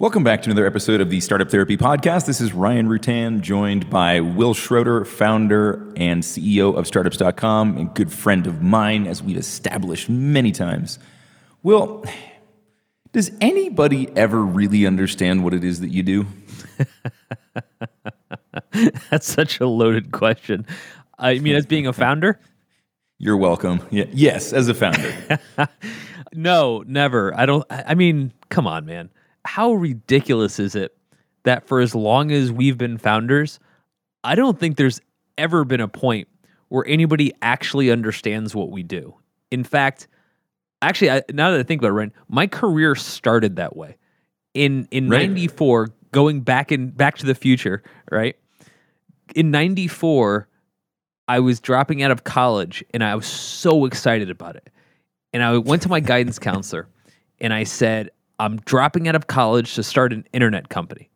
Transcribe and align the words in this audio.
Welcome 0.00 0.24
back 0.24 0.40
to 0.40 0.48
another 0.48 0.64
episode 0.64 1.02
of 1.02 1.10
the 1.10 1.20
Startup 1.20 1.50
Therapy 1.50 1.76
Podcast. 1.76 2.24
This 2.24 2.40
is 2.40 2.54
Ryan 2.54 2.88
Rutan, 2.88 3.42
joined 3.42 3.90
by 3.90 4.20
Will 4.20 4.54
Schroeder, 4.54 5.04
founder 5.04 5.92
and 5.94 6.22
CEO 6.22 6.74
of 6.74 6.86
Startups.com, 6.86 7.76
and 7.76 7.92
good 7.92 8.10
friend 8.10 8.46
of 8.46 8.62
mine, 8.62 9.06
as 9.06 9.22
we've 9.22 9.36
established 9.36 10.08
many 10.08 10.52
times. 10.52 10.98
Will, 11.62 12.02
does 13.12 13.30
anybody 13.42 14.08
ever 14.16 14.42
really 14.42 14.86
understand 14.86 15.44
what 15.44 15.52
it 15.52 15.64
is 15.64 15.80
that 15.80 15.90
you 15.90 16.02
do? 16.02 16.26
That's 19.10 19.30
such 19.30 19.60
a 19.60 19.66
loaded 19.66 20.12
question. 20.12 20.64
I 21.18 21.40
mean, 21.40 21.54
as 21.56 21.66
being 21.66 21.86
a 21.86 21.92
founder? 21.92 22.40
You're 23.18 23.36
welcome. 23.36 23.86
Yeah, 23.90 24.06
yes, 24.12 24.54
as 24.54 24.68
a 24.68 24.74
founder. 24.74 25.38
no, 26.32 26.84
never. 26.86 27.38
I 27.38 27.44
don't. 27.44 27.66
I 27.68 27.94
mean, 27.94 28.32
come 28.48 28.66
on, 28.66 28.86
man 28.86 29.10
how 29.44 29.72
ridiculous 29.72 30.58
is 30.58 30.74
it 30.74 30.96
that 31.44 31.66
for 31.66 31.80
as 31.80 31.94
long 31.94 32.30
as 32.30 32.52
we've 32.52 32.78
been 32.78 32.98
founders, 32.98 33.58
I 34.22 34.34
don't 34.34 34.58
think 34.58 34.76
there's 34.76 35.00
ever 35.38 35.64
been 35.64 35.80
a 35.80 35.88
point 35.88 36.28
where 36.68 36.86
anybody 36.86 37.32
actually 37.42 37.90
understands 37.90 38.54
what 38.54 38.70
we 38.70 38.82
do. 38.82 39.14
In 39.50 39.64
fact, 39.64 40.06
actually, 40.82 41.10
I, 41.10 41.22
now 41.32 41.50
that 41.50 41.60
I 41.60 41.62
think 41.62 41.80
about 41.80 41.88
it, 41.88 41.92
Ryan, 41.92 42.12
my 42.28 42.46
career 42.46 42.94
started 42.94 43.56
that 43.56 43.76
way. 43.76 43.96
In 44.52 44.88
in 44.90 45.08
right. 45.08 45.28
'94, 45.28 45.90
going 46.12 46.40
back 46.40 46.72
in 46.72 46.90
Back 46.90 47.18
to 47.18 47.26
the 47.26 47.34
Future, 47.34 47.82
right? 48.10 48.36
In 49.34 49.50
'94, 49.50 50.48
I 51.28 51.38
was 51.38 51.60
dropping 51.60 52.02
out 52.02 52.10
of 52.10 52.24
college, 52.24 52.84
and 52.92 53.04
I 53.04 53.14
was 53.14 53.26
so 53.26 53.84
excited 53.84 54.28
about 54.28 54.56
it. 54.56 54.68
And 55.32 55.44
I 55.44 55.58
went 55.58 55.82
to 55.82 55.88
my 55.88 56.00
guidance 56.00 56.40
counselor, 56.40 56.88
and 57.40 57.52
I 57.52 57.62
said, 57.62 58.10
I'm 58.40 58.56
dropping 58.64 59.06
out 59.06 59.14
of 59.14 59.26
college 59.26 59.74
to 59.74 59.82
start 59.82 60.14
an 60.14 60.26
internet 60.32 60.70
company. 60.70 61.10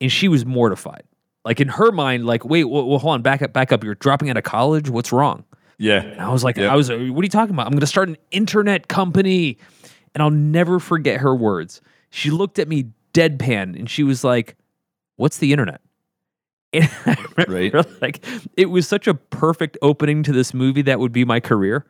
And 0.00 0.10
she 0.10 0.28
was 0.28 0.46
mortified. 0.46 1.02
Like 1.44 1.60
in 1.60 1.68
her 1.68 1.92
mind, 1.92 2.24
like, 2.24 2.44
wait, 2.44 2.64
well, 2.64 2.88
well 2.88 2.98
hold 2.98 3.14
on, 3.14 3.22
back 3.22 3.42
up, 3.42 3.52
back 3.52 3.70
up. 3.70 3.84
You're 3.84 3.96
dropping 3.96 4.30
out 4.30 4.38
of 4.38 4.44
college? 4.44 4.88
What's 4.88 5.12
wrong? 5.12 5.44
Yeah. 5.78 6.02
And 6.02 6.20
I 6.20 6.30
was 6.30 6.42
like, 6.42 6.56
yep. 6.56 6.72
I 6.72 6.76
was, 6.76 6.88
what 6.88 6.98
are 6.98 7.04
you 7.04 7.28
talking 7.28 7.54
about? 7.54 7.66
I'm 7.66 7.72
going 7.72 7.80
to 7.80 7.86
start 7.86 8.08
an 8.08 8.16
internet 8.30 8.88
company. 8.88 9.58
And 10.14 10.22
I'll 10.22 10.30
never 10.30 10.80
forget 10.80 11.20
her 11.20 11.34
words. 11.34 11.82
She 12.08 12.30
looked 12.30 12.58
at 12.58 12.66
me 12.66 12.86
deadpan 13.12 13.78
and 13.78 13.88
she 13.88 14.02
was 14.02 14.24
like, 14.24 14.56
what's 15.16 15.38
the 15.38 15.52
internet? 15.52 15.80
And 16.72 16.88
I 17.04 17.44
right. 17.48 18.00
like, 18.00 18.24
it 18.56 18.66
was 18.66 18.86
such 18.86 19.08
a 19.08 19.14
perfect 19.14 19.76
opening 19.82 20.22
to 20.22 20.32
this 20.32 20.54
movie 20.54 20.82
that 20.82 21.00
would 21.00 21.10
be 21.10 21.24
my 21.24 21.40
career 21.40 21.84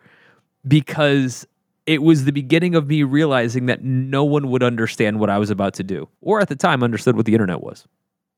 because 0.66 1.46
it 1.90 2.04
was 2.04 2.24
the 2.24 2.30
beginning 2.30 2.76
of 2.76 2.86
me 2.86 3.02
realizing 3.02 3.66
that 3.66 3.82
no 3.82 4.22
one 4.22 4.48
would 4.48 4.62
understand 4.62 5.18
what 5.18 5.28
I 5.28 5.38
was 5.38 5.50
about 5.50 5.74
to 5.74 5.82
do, 5.82 6.08
or 6.20 6.40
at 6.40 6.46
the 6.46 6.54
time 6.54 6.84
understood 6.84 7.16
what 7.16 7.26
the 7.26 7.32
internet 7.32 7.64
was. 7.64 7.84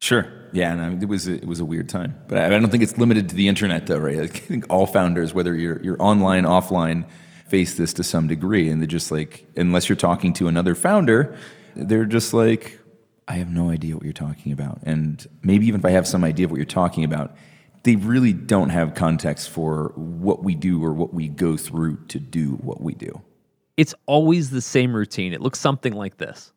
Sure. 0.00 0.26
Yeah, 0.54 0.72
and 0.72 0.80
I 0.80 0.88
mean, 0.88 1.02
it 1.02 1.08
was 1.08 1.28
a, 1.28 1.34
it 1.34 1.44
was 1.44 1.60
a 1.60 1.64
weird 1.66 1.90
time, 1.90 2.18
but 2.28 2.38
I, 2.38 2.46
I 2.46 2.48
don't 2.48 2.70
think 2.70 2.82
it's 2.82 2.96
limited 2.96 3.28
to 3.28 3.34
the 3.34 3.48
internet, 3.48 3.86
though, 3.86 3.98
right? 3.98 4.20
I 4.22 4.26
think 4.26 4.64
all 4.70 4.86
founders, 4.86 5.34
whether 5.34 5.54
you're 5.54 5.82
you're 5.82 6.02
online, 6.02 6.44
offline, 6.44 7.04
face 7.46 7.76
this 7.76 7.92
to 7.94 8.02
some 8.02 8.26
degree, 8.26 8.70
and 8.70 8.80
they're 8.80 8.86
just 8.86 9.10
like, 9.10 9.44
unless 9.54 9.86
you're 9.86 9.96
talking 9.96 10.32
to 10.34 10.48
another 10.48 10.74
founder, 10.74 11.36
they're 11.76 12.06
just 12.06 12.32
like, 12.32 12.80
I 13.28 13.34
have 13.34 13.50
no 13.50 13.68
idea 13.68 13.96
what 13.96 14.04
you're 14.04 14.14
talking 14.14 14.52
about, 14.52 14.80
and 14.84 15.26
maybe 15.42 15.66
even 15.66 15.80
if 15.82 15.84
I 15.84 15.90
have 15.90 16.08
some 16.08 16.24
idea 16.24 16.46
of 16.46 16.52
what 16.52 16.56
you're 16.56 16.64
talking 16.64 17.04
about, 17.04 17.36
they 17.82 17.96
really 17.96 18.32
don't 18.32 18.70
have 18.70 18.94
context 18.94 19.50
for 19.50 19.92
what 19.94 20.42
we 20.42 20.54
do 20.54 20.82
or 20.82 20.94
what 20.94 21.12
we 21.12 21.28
go 21.28 21.58
through 21.58 21.98
to 22.06 22.18
do 22.18 22.52
what 22.52 22.80
we 22.80 22.94
do 22.94 23.20
it's 23.76 23.94
always 24.06 24.50
the 24.50 24.60
same 24.60 24.94
routine. 24.94 25.32
It 25.32 25.40
looks 25.40 25.58
something 25.58 25.92
like 25.92 26.18
this. 26.18 26.52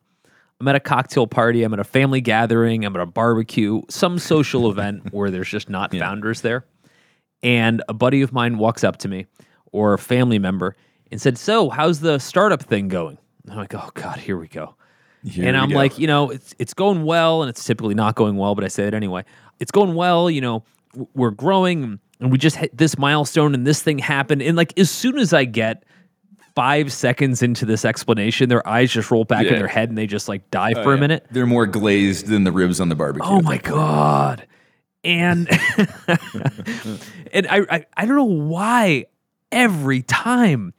I'm 0.60 0.68
at 0.68 0.74
a 0.74 0.80
cocktail 0.80 1.26
party, 1.26 1.62
I'm 1.64 1.74
at 1.74 1.80
a 1.80 1.84
family 1.84 2.22
gathering, 2.22 2.84
I'm 2.84 2.96
at 2.96 3.02
a 3.02 3.06
barbecue, 3.06 3.82
some 3.90 4.18
social 4.18 4.70
event 4.72 5.12
where 5.12 5.30
there's 5.30 5.48
just 5.48 5.68
not 5.68 5.92
yeah. 5.92 6.00
founders 6.00 6.40
there. 6.40 6.64
And 7.42 7.82
a 7.88 7.94
buddy 7.94 8.22
of 8.22 8.32
mine 8.32 8.56
walks 8.56 8.82
up 8.82 8.96
to 8.98 9.08
me 9.08 9.26
or 9.72 9.92
a 9.92 9.98
family 9.98 10.38
member 10.38 10.74
and 11.12 11.20
said, 11.20 11.36
So, 11.36 11.68
how's 11.68 12.00
the 12.00 12.18
startup 12.18 12.62
thing 12.62 12.88
going? 12.88 13.18
And 13.44 13.52
I'm 13.52 13.58
like, 13.58 13.74
Oh, 13.74 13.90
God, 13.94 14.18
here 14.18 14.38
we 14.38 14.48
go. 14.48 14.74
Here 15.24 15.46
and 15.46 15.56
I'm 15.56 15.70
go. 15.70 15.76
like, 15.76 15.98
You 15.98 16.06
know, 16.06 16.30
it's, 16.30 16.54
it's 16.58 16.72
going 16.72 17.04
well, 17.04 17.42
and 17.42 17.50
it's 17.50 17.62
typically 17.64 17.94
not 17.94 18.14
going 18.14 18.36
well, 18.36 18.54
but 18.54 18.64
I 18.64 18.68
say 18.68 18.86
it 18.86 18.94
anyway. 18.94 19.24
It's 19.60 19.70
going 19.70 19.94
well, 19.94 20.30
you 20.30 20.40
know, 20.40 20.64
we're 21.14 21.30
growing, 21.30 22.00
and 22.20 22.32
we 22.32 22.38
just 22.38 22.56
hit 22.56 22.76
this 22.76 22.96
milestone, 22.96 23.52
and 23.54 23.66
this 23.66 23.82
thing 23.82 23.98
happened. 23.98 24.40
And 24.40 24.56
like, 24.56 24.78
as 24.78 24.90
soon 24.90 25.18
as 25.18 25.34
I 25.34 25.44
get 25.44 25.84
five 26.56 26.90
seconds 26.90 27.42
into 27.42 27.64
this 27.64 27.84
explanation, 27.84 28.48
their 28.48 28.66
eyes 28.66 28.90
just 28.90 29.10
roll 29.10 29.24
back 29.24 29.44
yeah. 29.44 29.52
in 29.52 29.58
their 29.58 29.68
head 29.68 29.90
and 29.90 29.96
they 29.96 30.06
just 30.06 30.26
like 30.26 30.50
die 30.50 30.72
oh, 30.74 30.82
for 30.82 30.92
yeah. 30.92 30.96
a 30.96 31.00
minute. 31.00 31.26
They're 31.30 31.46
more 31.46 31.66
glazed 31.66 32.26
than 32.26 32.42
the 32.42 32.50
ribs 32.50 32.80
on 32.80 32.88
the 32.88 32.96
barbecue. 32.96 33.28
Oh 33.30 33.42
my 33.42 33.58
god! 33.58 34.44
And 35.04 35.48
and 37.32 37.46
I, 37.46 37.60
I 37.70 37.86
I 37.96 38.06
don't 38.06 38.16
know 38.16 38.24
why 38.24 39.04
every 39.52 40.02
time 40.02 40.72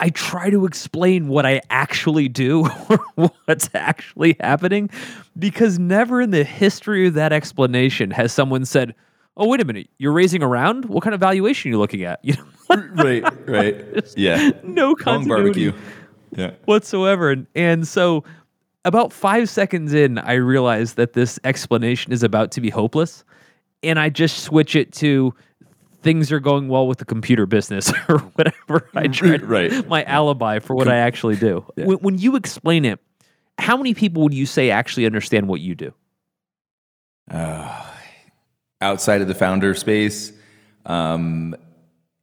I 0.00 0.10
try 0.10 0.48
to 0.50 0.64
explain 0.64 1.26
what 1.26 1.44
I 1.44 1.60
actually 1.68 2.28
do 2.28 2.68
or 2.88 3.30
what's 3.44 3.68
actually 3.74 4.36
happening, 4.40 4.88
because 5.36 5.78
never 5.78 6.22
in 6.22 6.30
the 6.30 6.44
history 6.44 7.08
of 7.08 7.14
that 7.14 7.32
explanation 7.32 8.12
has 8.12 8.32
someone 8.32 8.64
said, 8.64 8.94
"Oh, 9.36 9.48
wait 9.48 9.60
a 9.60 9.64
minute, 9.64 9.90
you're 9.98 10.12
raising 10.12 10.44
around? 10.44 10.84
What 10.84 11.02
kind 11.02 11.12
of 11.12 11.20
valuation 11.20 11.70
are 11.70 11.72
you 11.72 11.78
looking 11.78 12.04
at?" 12.04 12.20
You 12.24 12.34
know 12.34 12.44
right, 12.70 13.48
right. 13.48 13.84
Yeah. 14.16 14.50
No 14.62 14.94
continuity 14.94 15.70
barbecue. 15.70 15.72
Yeah. 16.36 16.50
whatsoever. 16.66 17.30
And, 17.30 17.46
and 17.54 17.88
so 17.88 18.24
about 18.84 19.12
five 19.12 19.48
seconds 19.48 19.92
in, 19.94 20.18
I 20.18 20.34
realized 20.34 20.96
that 20.96 21.12
this 21.12 21.38
explanation 21.44 22.12
is 22.12 22.22
about 22.22 22.52
to 22.52 22.60
be 22.60 22.70
hopeless. 22.70 23.24
And 23.82 23.98
I 23.98 24.08
just 24.08 24.42
switch 24.42 24.74
it 24.76 24.92
to 24.94 25.34
things 26.02 26.30
are 26.30 26.40
going 26.40 26.68
well 26.68 26.86
with 26.86 26.98
the 26.98 27.04
computer 27.04 27.46
business 27.46 27.92
or 28.08 28.18
whatever 28.18 28.88
I 28.94 29.06
try 29.08 29.36
to, 29.36 29.46
right. 29.46 29.88
my 29.88 30.04
alibi 30.04 30.58
for 30.58 30.74
what 30.74 30.88
I 30.88 30.96
actually 30.96 31.36
do. 31.36 31.64
Yeah. 31.76 31.86
When, 31.86 31.98
when 31.98 32.18
you 32.18 32.36
explain 32.36 32.84
it, 32.84 33.00
how 33.58 33.76
many 33.76 33.94
people 33.94 34.22
would 34.22 34.34
you 34.34 34.46
say 34.46 34.70
actually 34.70 35.06
understand 35.06 35.48
what 35.48 35.60
you 35.60 35.74
do? 35.74 35.92
Uh, 37.30 37.84
outside 38.80 39.20
of 39.20 39.28
the 39.28 39.34
founder 39.34 39.74
space, 39.74 40.32
um, 40.86 41.56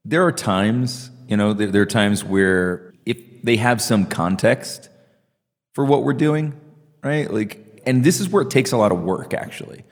there 0.05 0.23
are 0.25 0.31
times, 0.31 1.09
you 1.27 1.35
know, 1.35 1.53
there, 1.53 1.71
there 1.71 1.81
are 1.81 1.87
times 1.87 2.23
where 2.23 2.93
if 3.05 3.17
they 3.43 3.57
have 3.57 3.81
some 3.81 4.05
context 4.05 4.89
for 5.73 5.83
what 5.83 6.03
we're 6.03 6.13
doing, 6.13 6.53
right? 7.03 7.29
Like, 7.31 7.81
and 7.85 8.03
this 8.03 8.19
is 8.19 8.29
where 8.29 8.43
it 8.43 8.51
takes 8.51 8.71
a 8.71 8.77
lot 8.77 8.91
of 8.91 9.01
work, 9.01 9.33
actually. 9.33 9.83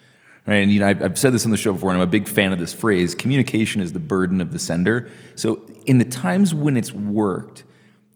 Right? 0.46 0.58
And 0.58 0.72
you 0.72 0.82
know, 0.82 0.88
I've, 0.88 1.02
I've 1.02 1.18
said 1.18 1.34
this 1.34 1.46
on 1.46 1.52
the 1.52 1.58
show 1.58 1.74
before, 1.74 1.92
and 1.92 2.02
I'm 2.02 2.08
a 2.08 2.12
big 2.12 2.28
fan 2.28 2.52
of 2.52 2.60
this 2.60 2.74
phrase: 2.74 3.16
communication 3.16 3.82
is 3.82 3.94
the 3.94 4.00
burden 4.00 4.42
of 4.42 4.52
the 4.52 4.60
sender. 4.60 5.10
So, 5.36 5.62
in 5.86 6.00
the 6.00 6.06
times 6.06 6.54
when 6.54 6.76
it's 6.76 6.92
worked, 6.92 7.64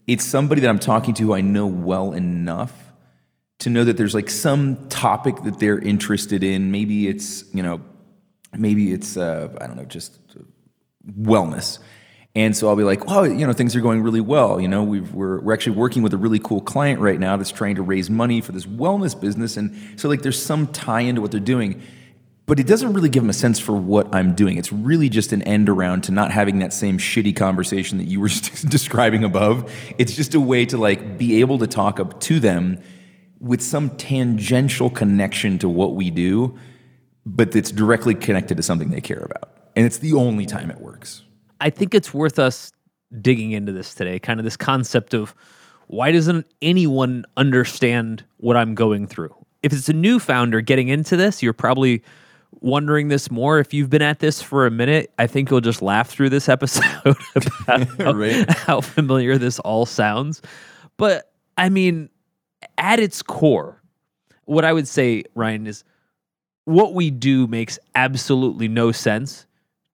it's 0.08 0.26
somebody 0.26 0.62
that 0.62 0.70
I'm 0.70 0.80
talking 0.80 1.14
to 1.16 1.24
who 1.24 1.34
I 1.34 1.42
know 1.42 1.68
well 1.68 2.12
enough 2.12 2.74
to 3.60 3.70
know 3.70 3.86
that 3.86 3.96
there's 3.96 4.14
like 4.14 4.30
some 4.30 4.90
topic 4.90 5.44
that 5.44 5.60
they're 5.60 5.80
interested 5.80 6.44
in. 6.44 6.70
Maybe 6.70 7.08
it's 7.08 7.46
you 7.54 7.64
know, 7.64 7.80
maybe 8.58 8.92
it's 8.92 9.16
uh, 9.16 9.48
I 9.62 9.68
don't 9.68 9.78
know, 9.78 9.86
just 9.86 10.20
wellness. 11.08 11.80
And 12.38 12.56
so 12.56 12.70
I'll 12.70 12.76
be 12.76 12.84
like, 12.84 13.02
"Oh, 13.08 13.24
you 13.24 13.48
know, 13.48 13.54
things 13.54 13.76
are 13.76 13.82
going 13.82 14.04
really 14.04 14.22
well. 14.22 14.62
You 14.62 14.68
know, 14.68 14.84
we 14.84 15.00
are 15.00 15.04
we're, 15.04 15.42
we're 15.42 15.54
actually 15.54 15.76
working 15.76 16.04
with 16.04 16.14
a 16.14 16.18
really 16.18 16.38
cool 16.38 16.62
client 16.62 17.00
right 17.00 17.20
now 17.20 17.36
that's 17.36 17.52
trying 17.52 17.76
to 17.76 17.82
raise 17.82 18.12
money 18.12 18.42
for 18.42 18.52
this 18.52 18.68
wellness 18.68 19.20
business." 19.20 19.58
And 19.58 20.00
so, 20.00 20.08
like, 20.08 20.22
there's 20.22 20.40
some 20.40 20.68
tie 20.68 21.02
into 21.02 21.20
what 21.20 21.32
they're 21.32 21.40
doing, 21.40 21.82
but 22.46 22.60
it 22.60 22.68
doesn't 22.68 22.94
really 22.94 23.10
give 23.10 23.24
them 23.24 23.32
a 23.32 23.34
sense 23.34 23.58
for 23.58 23.72
what 23.76 24.14
I'm 24.14 24.36
doing. 24.36 24.58
It's 24.58 24.72
really 24.72 25.10
just 25.10 25.34
an 25.34 25.42
end 25.44 25.68
around 25.68 26.04
to 26.04 26.12
not 26.12 26.30
having 26.30 26.60
that 26.60 26.74
same 26.74 27.00
shitty 27.00 27.36
conversation 27.36 27.98
that 27.98 28.06
you 28.06 28.20
were 28.20 28.28
describing 28.70 29.24
above. 29.24 29.74
It's 29.98 30.16
just 30.16 30.36
a 30.36 30.40
way 30.40 30.68
to 30.68 30.78
like 30.78 31.18
be 31.18 31.40
able 31.40 31.58
to 31.58 31.66
talk 31.66 32.00
up 32.00 32.20
to 32.22 32.40
them 32.40 32.80
with 33.40 33.64
some 33.64 33.90
tangential 33.98 34.92
connection 34.92 35.58
to 35.60 35.70
what 35.70 35.96
we 35.96 36.12
do, 36.12 36.56
but 37.26 37.52
that's 37.52 37.72
directly 37.72 38.14
connected 38.14 38.58
to 38.58 38.64
something 38.64 38.92
they 38.92 39.02
care 39.02 39.26
about 39.26 39.57
and 39.78 39.86
it's 39.86 40.00
the 40.00 40.14
only 40.14 40.48
time 40.48 40.72
it 40.72 40.82
works. 40.82 41.24
I 41.62 41.70
think 41.70 41.94
it's 41.94 42.12
worth 42.12 42.40
us 42.40 42.72
digging 43.22 43.52
into 43.52 43.72
this 43.72 43.94
today, 43.94 44.18
kind 44.18 44.40
of 44.40 44.44
this 44.44 44.58
concept 44.58 45.14
of 45.14 45.36
why 45.86 46.12
doesn't 46.12 46.48
anyone 46.64 47.26
understand 47.38 48.26
what 48.38 48.58
I'm 48.58 48.74
going 48.74 49.06
through? 49.06 49.34
If 49.62 49.74
it's 49.74 49.88
a 49.88 49.94
new 49.94 50.18
founder 50.18 50.62
getting 50.62 50.88
into 50.88 51.16
this, 51.16 51.44
you're 51.44 51.54
probably 51.54 52.02
wondering 52.60 53.10
this 53.10 53.30
more. 53.30 53.60
If 53.60 53.72
you've 53.72 53.92
been 53.92 54.02
at 54.02 54.18
this 54.18 54.42
for 54.42 54.66
a 54.66 54.72
minute, 54.72 55.14
I 55.20 55.28
think 55.28 55.52
you'll 55.52 55.62
just 55.62 55.84
laugh 55.84 56.10
through 56.10 56.32
this 56.32 56.50
episode 56.50 56.84
about 57.36 57.88
how, 58.00 58.14
right. 58.14 58.50
how 58.52 58.82
familiar 58.82 59.38
this 59.38 59.60
all 59.60 59.86
sounds. 59.86 60.42
But 60.98 61.32
I 61.56 61.70
mean, 61.70 62.10
at 62.80 63.00
its 63.00 63.22
core, 63.22 63.82
what 64.46 64.66
I 64.66 64.74
would 64.74 64.88
say, 64.88 65.24
Ryan, 65.36 65.68
is 65.68 65.84
what 66.66 66.96
we 66.96 67.12
do 67.12 67.46
makes 67.46 67.78
absolutely 67.94 68.68
no 68.68 68.92
sense 68.92 69.47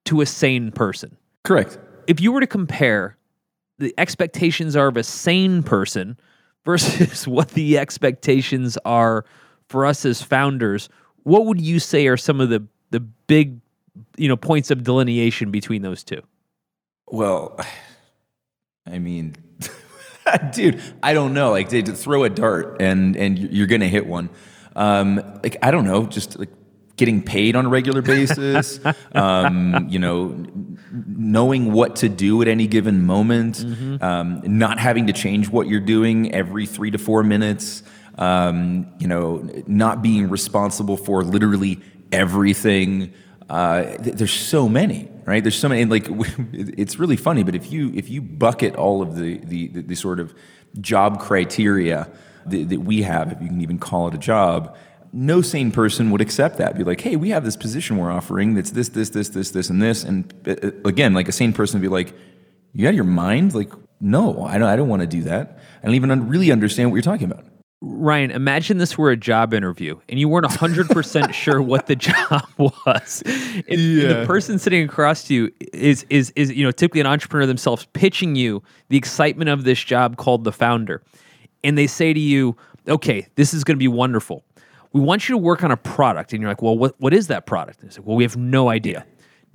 to 0.06 0.22
a 0.22 0.26
sane 0.26 0.72
person. 0.72 1.18
Correct. 1.44 1.78
If 2.08 2.20
you 2.20 2.32
were 2.32 2.42
to 2.42 2.48
compare 2.48 3.18
the 3.80 3.94
expectations 3.98 4.76
are 4.76 4.88
of 4.88 4.98
a 4.98 5.04
sane 5.04 5.64
person 5.64 6.18
versus 6.66 7.28
what 7.28 7.50
the 7.50 7.78
expectations 7.78 8.78
are 8.86 9.26
for 9.68 9.86
us 9.86 10.06
as 10.06 10.22
founders, 10.22 10.90
what 11.24 11.46
would 11.46 11.60
you 11.60 11.80
say 11.80 12.08
are 12.08 12.18
some 12.18 12.40
of 12.42 12.50
the 12.50 12.66
the 12.92 13.00
big 13.00 13.60
you 14.18 14.28
know 14.28 14.38
points 14.38 14.72
of 14.72 14.84
delineation 14.84 15.52
between 15.52 15.82
those 15.82 16.04
two? 16.04 16.22
Well, 17.08 17.60
I 18.86 19.00
mean, 19.00 19.36
dude, 20.52 20.82
I 21.02 21.14
don't 21.14 21.34
know. 21.34 21.52
Like, 21.52 21.70
to 21.70 21.84
throw 21.84 22.24
a 22.24 22.30
dart 22.30 22.82
and 22.82 23.16
and 23.16 23.38
you're 23.38 23.68
gonna 23.68 23.88
hit 23.88 24.06
one. 24.06 24.30
Um, 24.76 25.40
like, 25.44 25.58
I 25.62 25.72
don't 25.72 25.86
know, 25.86 26.06
just 26.06 26.40
like 26.40 26.50
getting 26.95 27.22
paid 27.24 27.56
on 27.56 27.66
a 27.66 27.69
regular 27.69 28.01
basis. 28.16 28.80
um, 29.13 29.88
you 29.90 30.00
know, 30.00 30.45
knowing 30.92 31.72
what 31.72 31.95
to 31.98 32.10
do 32.10 32.42
at 32.42 32.48
any 32.48 32.68
given 32.68 33.06
moment. 33.06 33.57
Mm-hmm. 33.57 34.04
Um, 34.04 34.42
not 34.45 34.80
having 34.80 35.07
to 35.07 35.13
change 35.13 35.50
what 35.50 35.68
you're 35.68 35.80
doing 35.80 36.34
every 36.34 36.66
three 36.66 36.92
to 36.92 36.98
four 36.98 37.24
minutes. 37.24 37.84
Um, 38.18 38.94
you 39.00 39.07
know, 39.07 39.50
not 39.66 40.04
being 40.04 40.30
responsible 40.30 40.98
for 40.98 41.24
literally 41.24 41.80
everything. 42.12 43.13
Uh, 43.50 43.98
th- 43.98 44.16
there's 44.16 44.31
so 44.31 44.69
many, 44.69 45.10
right? 45.25 45.44
There's 45.44 45.57
so 45.57 45.68
many. 45.68 45.81
And 45.81 45.92
like, 45.92 46.06
it's 46.54 47.00
really 47.00 47.18
funny. 47.18 47.44
But 47.44 47.56
if 47.56 47.72
you 47.72 47.92
if 47.96 48.10
you 48.10 48.22
bucket 48.22 48.75
all 48.75 49.01
of 49.01 49.16
the 49.16 49.39
the, 49.39 49.68
the, 49.69 49.81
the 49.81 49.96
sort 49.96 50.19
of 50.19 50.34
job 50.80 51.19
criteria 51.19 52.10
that, 52.46 52.69
that 52.69 52.81
we 52.81 53.01
have, 53.01 53.31
if 53.31 53.42
you 53.42 53.48
can 53.48 53.62
even 53.62 53.80
call 53.80 54.07
it 54.07 54.13
a 54.13 54.18
job, 54.19 54.75
no 55.13 55.42
sane 55.42 55.71
person 55.71 56.10
would 56.10 56.21
accept 56.21 56.57
that. 56.57 56.75
Be 56.77 56.83
like, 56.83 57.00
hey, 57.00 57.15
we 57.15 57.30
have 57.30 57.45
this 57.45 57.56
position 57.56 57.98
we're 57.98 58.12
offering 58.12 58.56
that's 58.56 58.71
this, 58.71 58.89
this, 58.89 59.10
this, 59.10 59.30
this, 59.30 59.51
this, 59.51 59.69
and 59.69 59.81
this. 59.81 60.04
And 60.04 60.33
uh, 60.48 60.71
again, 60.88 61.13
like 61.13 61.27
a 61.27 61.31
sane 61.31 61.54
person 61.54 61.80
would 61.80 61.86
be 61.86 61.89
like, 61.89 62.13
you 62.74 62.88
out 62.88 62.89
of 62.89 62.95
your 62.95 63.04
mind? 63.04 63.54
Like, 63.54 63.71
no, 64.01 64.44
I 64.44 64.57
don't. 64.57 64.68
I 64.68 64.75
don't 64.75 64.89
want 64.89 65.01
to 65.01 65.07
do 65.07 65.21
that. 65.24 65.60
I 65.81 65.86
don't 65.86 65.95
even 65.95 66.12
un- 66.12 66.27
really 66.27 66.51
understand 66.51 66.89
what 66.89 66.95
you're 66.95 67.04
talking 67.04 67.31
about. 67.31 67.45
Ryan, 67.86 68.31
imagine 68.31 68.77
this 68.77 68.98
were 68.98 69.12
a 69.12 69.18
job 69.18 69.54
interview 69.54 70.00
and 70.07 70.18
you 70.18 70.30
weren't 70.30 70.45
100% 70.45 71.33
sure 71.33 71.62
what 71.62 71.88
the 71.88 71.98
job 71.98 72.48
was. 72.57 73.21
And, 73.25 73.65
and 73.68 74.01
the 74.01 74.24
person 74.25 74.57
sitting 74.57 74.83
across 74.83 75.25
to 75.25 75.33
you 75.33 75.51
is 75.74 76.06
is 76.10 76.31
is 76.38 76.51
you 76.54 76.63
know 76.63 76.71
typically 76.71 77.01
an 77.01 77.07
entrepreneur 77.07 77.45
themselves 77.45 77.86
pitching 77.92 78.36
you 78.36 78.63
the 78.88 78.98
excitement 78.98 79.50
of 79.50 79.65
this 79.65 79.83
job 79.83 80.15
called 80.15 80.45
the 80.45 80.54
founder. 80.54 81.04
And 81.65 81.77
they 81.77 81.88
say 81.88 82.13
to 82.13 82.19
you, 82.19 82.56
"Okay, 82.88 83.27
this 83.36 83.54
is 83.54 83.65
going 83.65 83.75
to 83.75 83.80
be 83.80 83.89
wonderful. 83.89 84.45
We 84.94 85.01
want 85.01 85.28
you 85.28 85.34
to 85.34 85.38
work 85.38 85.63
on 85.63 85.72
a 85.72 85.78
product." 85.78 86.31
And 86.34 86.42
you're 86.42 86.50
like, 86.50 86.62
"Well, 86.62 86.78
what 86.78 86.95
what 87.00 87.13
is 87.13 87.28
that 87.28 87.45
product?" 87.45 87.81
And 87.81 87.90
they 87.90 87.94
say, 87.95 88.01
"Well, 88.04 88.16
we 88.16 88.24
have 88.24 88.38
no 88.38 88.69
idea." 88.69 89.06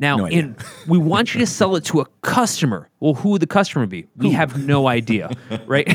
Now, 0.00 0.16
No 0.18 0.26
idea. 0.26 0.38
in, 0.38 0.56
we 0.86 0.96
want 0.96 1.34
you 1.34 1.40
to 1.40 1.46
sell 1.46 1.74
it 1.74 1.84
to 1.86 2.00
a 2.00 2.06
customer. 2.22 2.88
Well, 3.00 3.14
who 3.14 3.30
would 3.30 3.42
the 3.42 3.48
customer 3.48 3.84
be? 3.86 4.06
We 4.16 4.30
have 4.30 4.56
no 4.64 4.86
idea, 4.86 5.30
right? 5.66 5.88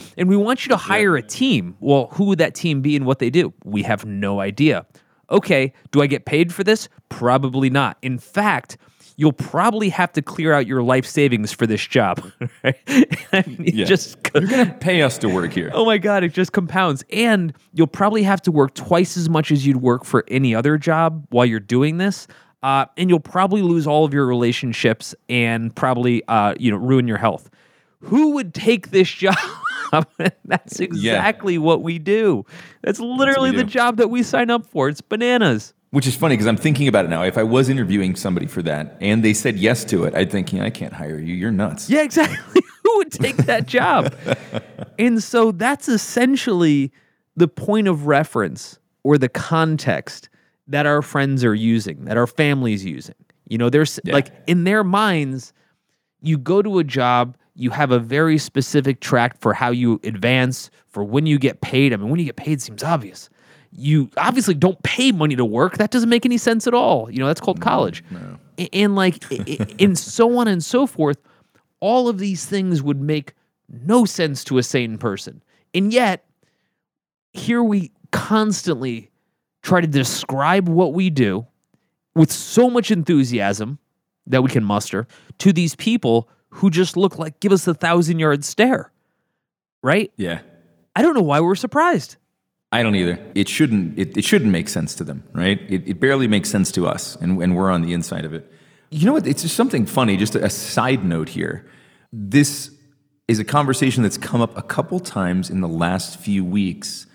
and 0.16 0.30
we 0.30 0.36
want 0.36 0.64
you 0.64 0.70
to 0.70 0.78
hire 0.78 1.14
a 1.16 1.22
team. 1.22 1.76
Well, 1.78 2.08
who 2.12 2.24
would 2.26 2.38
that 2.38 2.54
team 2.54 2.80
be 2.80 2.96
and 2.96 3.04
what 3.04 3.18
they 3.18 3.28
do? 3.28 3.52
We 3.64 3.82
have 3.82 4.06
no 4.06 4.40
idea. 4.40 4.86
Okay, 5.30 5.74
do 5.90 6.00
I 6.00 6.06
get 6.06 6.24
paid 6.24 6.54
for 6.54 6.64
this? 6.64 6.88
Probably 7.10 7.68
not. 7.68 7.98
In 8.00 8.18
fact, 8.18 8.78
you'll 9.20 9.32
probably 9.34 9.90
have 9.90 10.10
to 10.10 10.22
clear 10.22 10.54
out 10.54 10.66
your 10.66 10.82
life 10.82 11.04
savings 11.04 11.52
for 11.52 11.66
this 11.66 11.86
job. 11.86 12.24
Right? 12.64 12.76
Yeah. 13.58 13.84
just 13.84 14.18
You're 14.34 14.46
gonna 14.46 14.74
pay 14.80 15.02
us 15.02 15.18
to 15.18 15.28
work 15.28 15.52
here. 15.52 15.70
Oh 15.74 15.84
my 15.84 15.98
God, 15.98 16.24
it 16.24 16.32
just 16.32 16.52
compounds. 16.52 17.04
And 17.10 17.54
you'll 17.72 17.86
probably 17.86 18.22
have 18.22 18.42
to 18.42 18.52
work 18.52 18.74
twice 18.74 19.16
as 19.16 19.28
much 19.28 19.50
as 19.50 19.66
you'd 19.66 19.76
work 19.78 20.04
for 20.04 20.24
any 20.28 20.54
other 20.54 20.76
job 20.78 21.26
while 21.30 21.46
you're 21.46 21.60
doing 21.60 21.98
this. 21.98 22.26
Uh, 22.62 22.86
and 22.96 23.08
you'll 23.08 23.20
probably 23.20 23.62
lose 23.62 23.86
all 23.86 24.04
of 24.04 24.12
your 24.12 24.26
relationships 24.26 25.14
and 25.28 25.74
probably 25.76 26.22
uh, 26.28 26.54
you 26.58 26.70
know 26.70 26.76
ruin 26.78 27.06
your 27.06 27.18
health. 27.18 27.50
Who 28.00 28.30
would 28.32 28.52
take 28.54 28.90
this 28.90 29.10
job? 29.10 29.36
That's 30.44 30.80
exactly 30.80 31.58
what 31.58 31.82
we 31.82 31.98
do. 31.98 32.44
That's 32.82 33.00
literally 33.00 33.50
the 33.50 33.64
do. 33.64 33.70
job 33.70 33.96
that 33.98 34.08
we 34.08 34.22
sign 34.22 34.50
up 34.50 34.66
for. 34.66 34.88
It's 34.88 35.00
bananas. 35.00 35.74
Which 35.90 36.06
is 36.06 36.14
funny 36.14 36.34
because 36.34 36.46
I'm 36.46 36.56
thinking 36.56 36.86
about 36.86 37.04
it 37.04 37.08
now. 37.08 37.24
If 37.24 37.36
I 37.36 37.42
was 37.42 37.68
interviewing 37.68 38.14
somebody 38.14 38.46
for 38.46 38.62
that 38.62 38.96
and 39.00 39.24
they 39.24 39.34
said 39.34 39.58
yes 39.58 39.84
to 39.86 40.04
it, 40.04 40.14
I'd 40.14 40.30
think, 40.30 40.52
yeah, 40.52 40.62
I 40.62 40.70
can't 40.70 40.92
hire 40.92 41.18
you. 41.18 41.34
You're 41.34 41.50
nuts. 41.50 41.90
Yeah, 41.90 42.02
exactly. 42.02 42.62
Who 42.84 42.96
would 42.98 43.10
take 43.10 43.36
that 43.38 43.66
job? 43.66 44.14
and 44.98 45.22
so 45.22 45.50
that's 45.50 45.88
essentially 45.88 46.92
the 47.34 47.48
point 47.48 47.88
of 47.88 48.06
reference 48.06 48.78
or 49.02 49.18
the 49.18 49.28
context 49.28 50.28
that 50.68 50.86
our 50.86 51.02
friends 51.02 51.44
are 51.44 51.54
using, 51.54 52.04
that 52.04 52.16
our 52.16 52.28
families 52.28 52.84
using. 52.84 53.16
You 53.48 53.58
know, 53.58 53.68
there's 53.68 53.98
like 54.04 54.30
in 54.46 54.62
their 54.62 54.84
minds, 54.84 55.52
you 56.22 56.38
go 56.38 56.62
to 56.62 56.78
a 56.78 56.84
job, 56.84 57.36
you 57.54 57.70
have 57.70 57.90
a 57.90 57.98
very 57.98 58.38
specific 58.38 59.00
track 59.00 59.40
for 59.40 59.52
how 59.52 59.70
you 59.70 60.00
advance, 60.04 60.70
for 60.86 61.02
when 61.02 61.26
you 61.26 61.38
get 61.38 61.60
paid. 61.60 61.92
I 61.92 61.96
mean, 61.96 62.10
when 62.10 62.20
you 62.20 62.26
get 62.26 62.36
paid 62.36 62.62
seems 62.62 62.84
obvious. 62.84 63.28
You 63.72 64.10
obviously 64.16 64.54
don't 64.54 64.82
pay 64.82 65.12
money 65.12 65.36
to 65.36 65.44
work. 65.44 65.78
That 65.78 65.90
doesn't 65.90 66.08
make 66.08 66.26
any 66.26 66.38
sense 66.38 66.66
at 66.66 66.74
all. 66.74 67.10
You 67.10 67.18
know, 67.20 67.26
that's 67.26 67.40
called 67.40 67.60
college. 67.60 68.02
A- 68.58 68.68
And 68.74 68.96
like, 68.96 69.24
i- 69.32 69.44
i- 69.60 69.74
and 69.78 69.96
so 69.98 70.38
on 70.38 70.48
and 70.48 70.62
so 70.62 70.86
forth. 70.86 71.18
All 71.80 72.08
of 72.08 72.18
these 72.18 72.44
things 72.46 72.82
would 72.82 73.00
make 73.00 73.34
no 73.68 74.04
sense 74.04 74.42
to 74.44 74.58
a 74.58 74.62
sane 74.62 74.98
person. 74.98 75.42
And 75.72 75.92
yet, 75.92 76.24
here 77.32 77.62
we 77.62 77.92
constantly 78.10 79.10
try 79.62 79.80
to 79.80 79.86
describe 79.86 80.68
what 80.68 80.92
we 80.92 81.10
do 81.10 81.46
with 82.14 82.32
so 82.32 82.68
much 82.68 82.90
enthusiasm 82.90 83.78
that 84.26 84.42
we 84.42 84.50
can 84.50 84.64
muster 84.64 85.06
to 85.38 85.52
these 85.52 85.74
people 85.76 86.28
who 86.50 86.70
just 86.70 86.96
look 86.96 87.18
like 87.18 87.38
give 87.40 87.52
us 87.52 87.64
the 87.64 87.74
thousand 87.74 88.18
yard 88.18 88.44
stare. 88.44 88.90
Right? 89.82 90.12
Yeah. 90.16 90.40
I 90.96 91.02
don't 91.02 91.14
know 91.14 91.22
why 91.22 91.40
we're 91.40 91.54
surprised. 91.54 92.16
I 92.72 92.82
don't 92.82 92.94
either. 92.94 93.18
It 93.34 93.48
shouldn't. 93.48 93.98
It, 93.98 94.16
it 94.16 94.24
shouldn't 94.24 94.52
make 94.52 94.68
sense 94.68 94.94
to 94.96 95.04
them, 95.04 95.24
right? 95.32 95.60
It, 95.68 95.88
it 95.88 96.00
barely 96.00 96.28
makes 96.28 96.48
sense 96.48 96.70
to 96.72 96.86
us, 96.86 97.16
and, 97.16 97.42
and 97.42 97.56
we're 97.56 97.70
on 97.70 97.82
the 97.82 97.92
inside 97.92 98.24
of 98.24 98.32
it. 98.32 98.50
You 98.90 99.06
know 99.06 99.12
what? 99.12 99.26
It's 99.26 99.42
just 99.42 99.56
something 99.56 99.86
funny. 99.86 100.16
Just 100.16 100.36
a, 100.36 100.44
a 100.44 100.50
side 100.50 101.04
note 101.04 101.30
here. 101.30 101.66
This 102.12 102.70
is 103.26 103.38
a 103.38 103.44
conversation 103.44 104.02
that's 104.02 104.18
come 104.18 104.40
up 104.40 104.56
a 104.56 104.62
couple 104.62 105.00
times 105.00 105.50
in 105.50 105.60
the 105.60 105.68
last 105.68 106.18
few 106.18 106.44
weeks, 106.44 107.06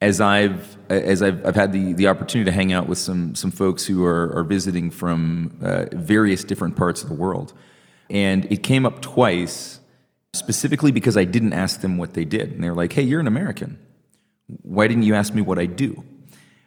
as 0.00 0.20
I've 0.20 0.76
as 0.88 1.20
I've, 1.20 1.44
I've 1.44 1.56
had 1.56 1.72
the, 1.72 1.94
the 1.94 2.06
opportunity 2.06 2.48
to 2.48 2.54
hang 2.54 2.72
out 2.72 2.88
with 2.88 2.98
some 2.98 3.34
some 3.34 3.50
folks 3.50 3.84
who 3.86 4.04
are, 4.04 4.32
are 4.36 4.44
visiting 4.44 4.90
from 4.92 5.58
uh, 5.62 5.86
various 5.92 6.44
different 6.44 6.76
parts 6.76 7.02
of 7.02 7.08
the 7.08 7.14
world, 7.14 7.52
and 8.08 8.44
it 8.52 8.62
came 8.62 8.86
up 8.86 9.02
twice, 9.02 9.80
specifically 10.32 10.92
because 10.92 11.16
I 11.16 11.24
didn't 11.24 11.54
ask 11.54 11.80
them 11.80 11.98
what 11.98 12.14
they 12.14 12.24
did, 12.24 12.52
and 12.52 12.62
they're 12.62 12.74
like, 12.74 12.92
"Hey, 12.92 13.02
you're 13.02 13.20
an 13.20 13.26
American." 13.26 13.78
Why 14.62 14.86
didn't 14.88 15.04
you 15.04 15.14
ask 15.14 15.34
me 15.34 15.42
what 15.42 15.58
I 15.58 15.66
do? 15.66 16.04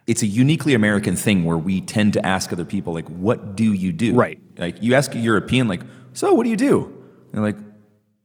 It's 0.08 0.22
a 0.22 0.28
uniquely 0.28 0.74
American 0.74 1.16
thing 1.16 1.46
where 1.46 1.58
we 1.58 1.82
tend 1.82 2.14
to 2.14 2.26
ask 2.26 2.54
other 2.54 2.66
people, 2.66 2.94
like, 2.94 3.08
what 3.08 3.56
do 3.56 3.74
you 3.74 3.92
do? 3.92 4.14
Right. 4.14 4.40
Like, 4.58 4.82
you 4.82 4.94
ask 4.94 5.16
a 5.16 5.20
European, 5.20 5.68
like, 5.68 5.82
so 6.14 6.34
what 6.34 6.44
do 6.44 6.50
you 6.50 6.58
do? 6.58 6.92
They're 7.32 7.42
like, 7.42 7.58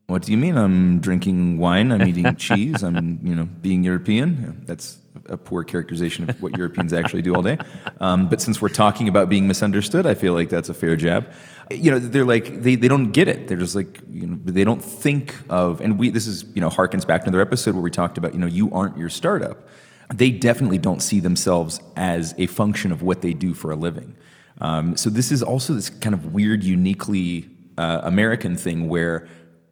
what 0.06 0.22
do 0.22 0.32
you 0.32 0.38
mean? 0.38 0.56
I'm 0.56 1.00
drinking 1.00 1.58
wine, 1.58 1.90
I'm 1.92 2.02
eating 2.02 2.34
cheese, 2.36 2.82
I'm, 2.82 3.20
you 3.22 3.34
know, 3.34 3.44
being 3.44 3.82
European. 3.82 4.42
Yeah, 4.42 4.64
That's 4.66 4.98
a 5.26 5.36
poor 5.36 5.64
characterization 5.64 6.28
of 6.30 6.40
what 6.42 6.56
Europeans 6.56 6.92
actually 6.92 7.22
do 7.22 7.34
all 7.34 7.42
day. 7.42 7.58
Um, 8.00 8.28
but 8.28 8.40
since 8.40 8.62
we're 8.62 8.68
talking 8.68 9.08
about 9.08 9.28
being 9.28 9.46
misunderstood, 9.48 10.06
I 10.06 10.14
feel 10.14 10.34
like 10.34 10.48
that's 10.48 10.68
a 10.68 10.74
fair 10.74 10.96
jab. 10.96 11.30
You 11.70 11.90
know, 11.90 11.98
they're 11.98 12.24
like, 12.24 12.62
they, 12.62 12.74
they 12.74 12.88
don't 12.88 13.12
get 13.12 13.28
it. 13.28 13.48
They're 13.48 13.56
just 13.56 13.74
like, 13.74 14.00
you 14.10 14.26
know, 14.26 14.38
they 14.44 14.64
don't 14.64 14.82
think 14.82 15.36
of, 15.48 15.80
and 15.80 15.98
we, 15.98 16.10
this 16.10 16.26
is, 16.26 16.44
you 16.54 16.60
know, 16.60 16.68
harkens 16.68 17.06
back 17.06 17.22
to 17.22 17.28
another 17.28 17.42
episode 17.42 17.74
where 17.74 17.82
we 17.82 17.90
talked 17.90 18.18
about, 18.18 18.34
you 18.34 18.40
know, 18.40 18.46
you 18.46 18.72
aren't 18.72 18.96
your 18.96 19.08
startup. 19.08 19.68
They 20.12 20.30
definitely 20.30 20.78
don't 20.78 21.00
see 21.00 21.20
themselves 21.20 21.80
as 21.96 22.34
a 22.38 22.46
function 22.46 22.90
of 22.90 23.02
what 23.02 23.22
they 23.22 23.32
do 23.32 23.54
for 23.54 23.70
a 23.70 23.76
living. 23.76 24.16
Um, 24.60 24.96
so 24.96 25.10
this 25.10 25.30
is 25.30 25.42
also 25.42 25.74
this 25.74 25.90
kind 25.90 26.14
of 26.14 26.32
weird, 26.34 26.64
uniquely 26.64 27.48
uh, 27.78 28.00
American 28.02 28.56
thing 28.56 28.88
where 28.88 29.28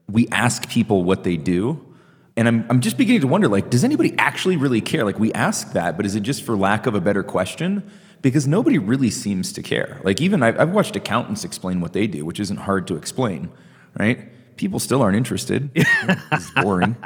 we 0.09 0.29
ask 0.29 0.69
people 0.69 1.05
what 1.05 1.25
they 1.25 1.37
do, 1.37 1.85
and 2.39 2.47
I'm, 2.47 2.65
I'm 2.71 2.81
just 2.81 2.97
beginning 2.97 3.23
to 3.23 3.27
wonder, 3.27 3.49
like, 3.49 3.69
does 3.69 3.83
anybody 3.83 4.15
actually 4.17 4.57
really 4.57 4.81
care? 4.81 5.05
Like, 5.05 5.19
we 5.19 5.33
ask 5.33 5.73
that, 5.73 5.97
but 5.97 6.07
is 6.07 6.15
it 6.15 6.21
just 6.21 6.45
for 6.45 6.57
lack 6.57 6.87
of 6.87 6.95
a 6.95 7.01
better 7.01 7.25
question? 7.25 7.91
Because 8.23 8.47
nobody 8.47 8.79
really 8.79 9.11
seems 9.11 9.53
to 9.55 9.63
care. 9.63 10.01
Like, 10.05 10.21
even 10.21 10.45
I've, 10.45 10.59
I've 10.61 10.71
watched 10.71 10.95
accountants 10.95 11.43
explain 11.43 11.81
what 11.81 11.95
they 11.95 12.07
do, 12.07 12.25
which 12.25 12.39
isn't 12.39 12.59
hard 12.59 12.87
to 12.87 12.97
explain, 12.97 13.51
right? 13.99 14.29
People 14.57 14.79
still 14.79 15.03
aren't 15.03 15.17
interested. 15.17 15.71
it's 15.75 16.51
boring, 16.53 16.97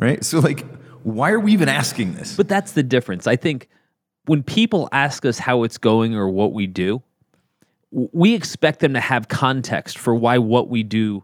right? 0.00 0.24
So, 0.24 0.40
like, 0.40 0.66
why 1.04 1.30
are 1.30 1.38
we 1.38 1.52
even 1.52 1.68
asking 1.68 2.14
this? 2.14 2.36
But 2.36 2.48
that's 2.48 2.72
the 2.72 2.82
difference. 2.82 3.28
I 3.28 3.36
think 3.36 3.68
when 4.26 4.42
people 4.42 4.88
ask 4.90 5.24
us 5.24 5.38
how 5.38 5.62
it's 5.62 5.78
going 5.78 6.16
or 6.16 6.28
what 6.28 6.52
we 6.52 6.66
do, 6.66 7.04
we 7.92 8.34
expect 8.34 8.80
them 8.80 8.94
to 8.94 9.00
have 9.00 9.28
context 9.28 9.96
for 9.96 10.12
why 10.12 10.38
what 10.38 10.68
we 10.68 10.82
do 10.82 11.22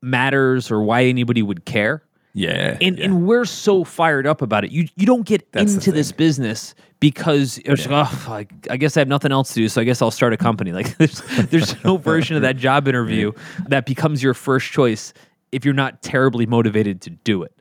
matters 0.00 0.70
or 0.70 0.82
why 0.82 1.04
anybody 1.04 1.42
would 1.42 1.66
care. 1.66 2.02
Yeah. 2.36 2.76
And 2.82 3.00
and 3.00 3.26
we're 3.26 3.46
so 3.46 3.82
fired 3.82 4.26
up 4.26 4.42
about 4.42 4.62
it. 4.62 4.70
You 4.70 4.88
you 4.94 5.06
don't 5.06 5.24
get 5.26 5.50
That's 5.52 5.72
into 5.72 5.90
this 5.90 6.12
business 6.12 6.74
because 7.00 7.56
it's 7.64 7.86
like, 7.86 8.06
oh, 8.28 8.30
I, 8.30 8.46
I 8.68 8.76
guess 8.76 8.94
I 8.98 9.00
have 9.00 9.08
nothing 9.08 9.32
else 9.32 9.54
to 9.54 9.60
do, 9.60 9.70
so 9.70 9.80
I 9.80 9.84
guess 9.84 10.02
I'll 10.02 10.10
start 10.10 10.34
a 10.34 10.36
company. 10.36 10.72
Like 10.72 10.96
there's 10.98 11.22
there's 11.46 11.82
no 11.82 11.96
version 11.96 12.36
of 12.36 12.42
that 12.42 12.58
job 12.58 12.88
interview 12.88 13.32
that 13.68 13.86
becomes 13.86 14.22
your 14.22 14.34
first 14.34 14.70
choice 14.70 15.14
if 15.50 15.64
you're 15.64 15.72
not 15.72 16.02
terribly 16.02 16.44
motivated 16.44 17.00
to 17.02 17.10
do 17.10 17.42
it. 17.42 17.54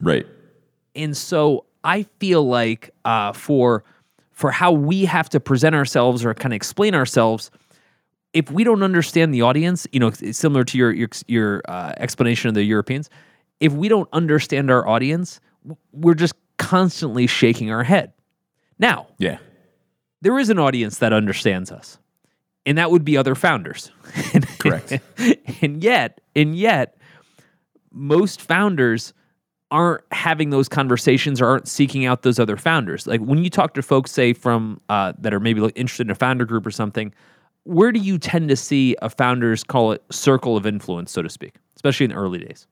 right. 0.00 0.26
And 0.96 1.16
so 1.16 1.66
I 1.84 2.02
feel 2.18 2.44
like 2.44 2.90
uh, 3.04 3.32
for 3.32 3.84
for 4.32 4.50
how 4.50 4.72
we 4.72 5.04
have 5.04 5.28
to 5.30 5.38
present 5.38 5.76
ourselves 5.76 6.24
or 6.24 6.34
kind 6.34 6.52
of 6.52 6.56
explain 6.56 6.96
ourselves, 6.96 7.52
if 8.32 8.50
we 8.50 8.64
don't 8.64 8.82
understand 8.82 9.32
the 9.32 9.42
audience, 9.42 9.86
you 9.92 10.00
know, 10.00 10.10
similar 10.10 10.64
to 10.64 10.76
your 10.76 10.90
your, 10.90 11.10
your 11.28 11.62
uh, 11.68 11.92
explanation 11.98 12.48
of 12.48 12.54
the 12.54 12.64
Europeans. 12.64 13.08
If 13.60 13.72
we 13.72 13.88
don't 13.88 14.08
understand 14.12 14.70
our 14.70 14.86
audience, 14.86 15.40
we're 15.92 16.14
just 16.14 16.34
constantly 16.58 17.26
shaking 17.26 17.70
our 17.70 17.82
head. 17.84 18.12
Now, 18.78 19.06
Yeah. 19.18 19.38
there 20.22 20.38
is 20.38 20.50
an 20.50 20.58
audience 20.58 20.98
that 20.98 21.12
understands 21.12 21.70
us, 21.72 21.98
and 22.66 22.76
that 22.78 22.90
would 22.90 23.04
be 23.04 23.16
other 23.16 23.34
founders. 23.34 23.90
Correct. 24.58 24.98
and 25.62 25.82
yet, 25.82 26.20
and 26.34 26.54
yet, 26.56 26.96
most 27.92 28.42
founders 28.42 29.12
aren't 29.70 30.02
having 30.12 30.50
those 30.50 30.68
conversations 30.68 31.40
or 31.40 31.46
aren't 31.46 31.66
seeking 31.66 32.04
out 32.04 32.22
those 32.22 32.38
other 32.38 32.56
founders. 32.56 33.06
Like 33.06 33.20
when 33.20 33.42
you 33.42 33.50
talk 33.50 33.74
to 33.74 33.82
folks, 33.82 34.12
say 34.12 34.32
from 34.32 34.80
uh, 34.88 35.12
that 35.18 35.34
are 35.34 35.40
maybe 35.40 35.60
interested 35.74 36.06
in 36.06 36.10
a 36.10 36.14
founder 36.14 36.44
group 36.44 36.64
or 36.66 36.70
something, 36.70 37.12
where 37.64 37.90
do 37.90 37.98
you 37.98 38.16
tend 38.18 38.48
to 38.50 38.56
see 38.56 38.94
a 39.02 39.10
founder's 39.10 39.64
call 39.64 39.90
it 39.92 40.02
circle 40.10 40.56
of 40.56 40.66
influence, 40.66 41.10
so 41.10 41.20
to 41.22 41.28
speak, 41.28 41.56
especially 41.74 42.04
in 42.04 42.10
the 42.10 42.16
early 42.16 42.38
days? 42.38 42.66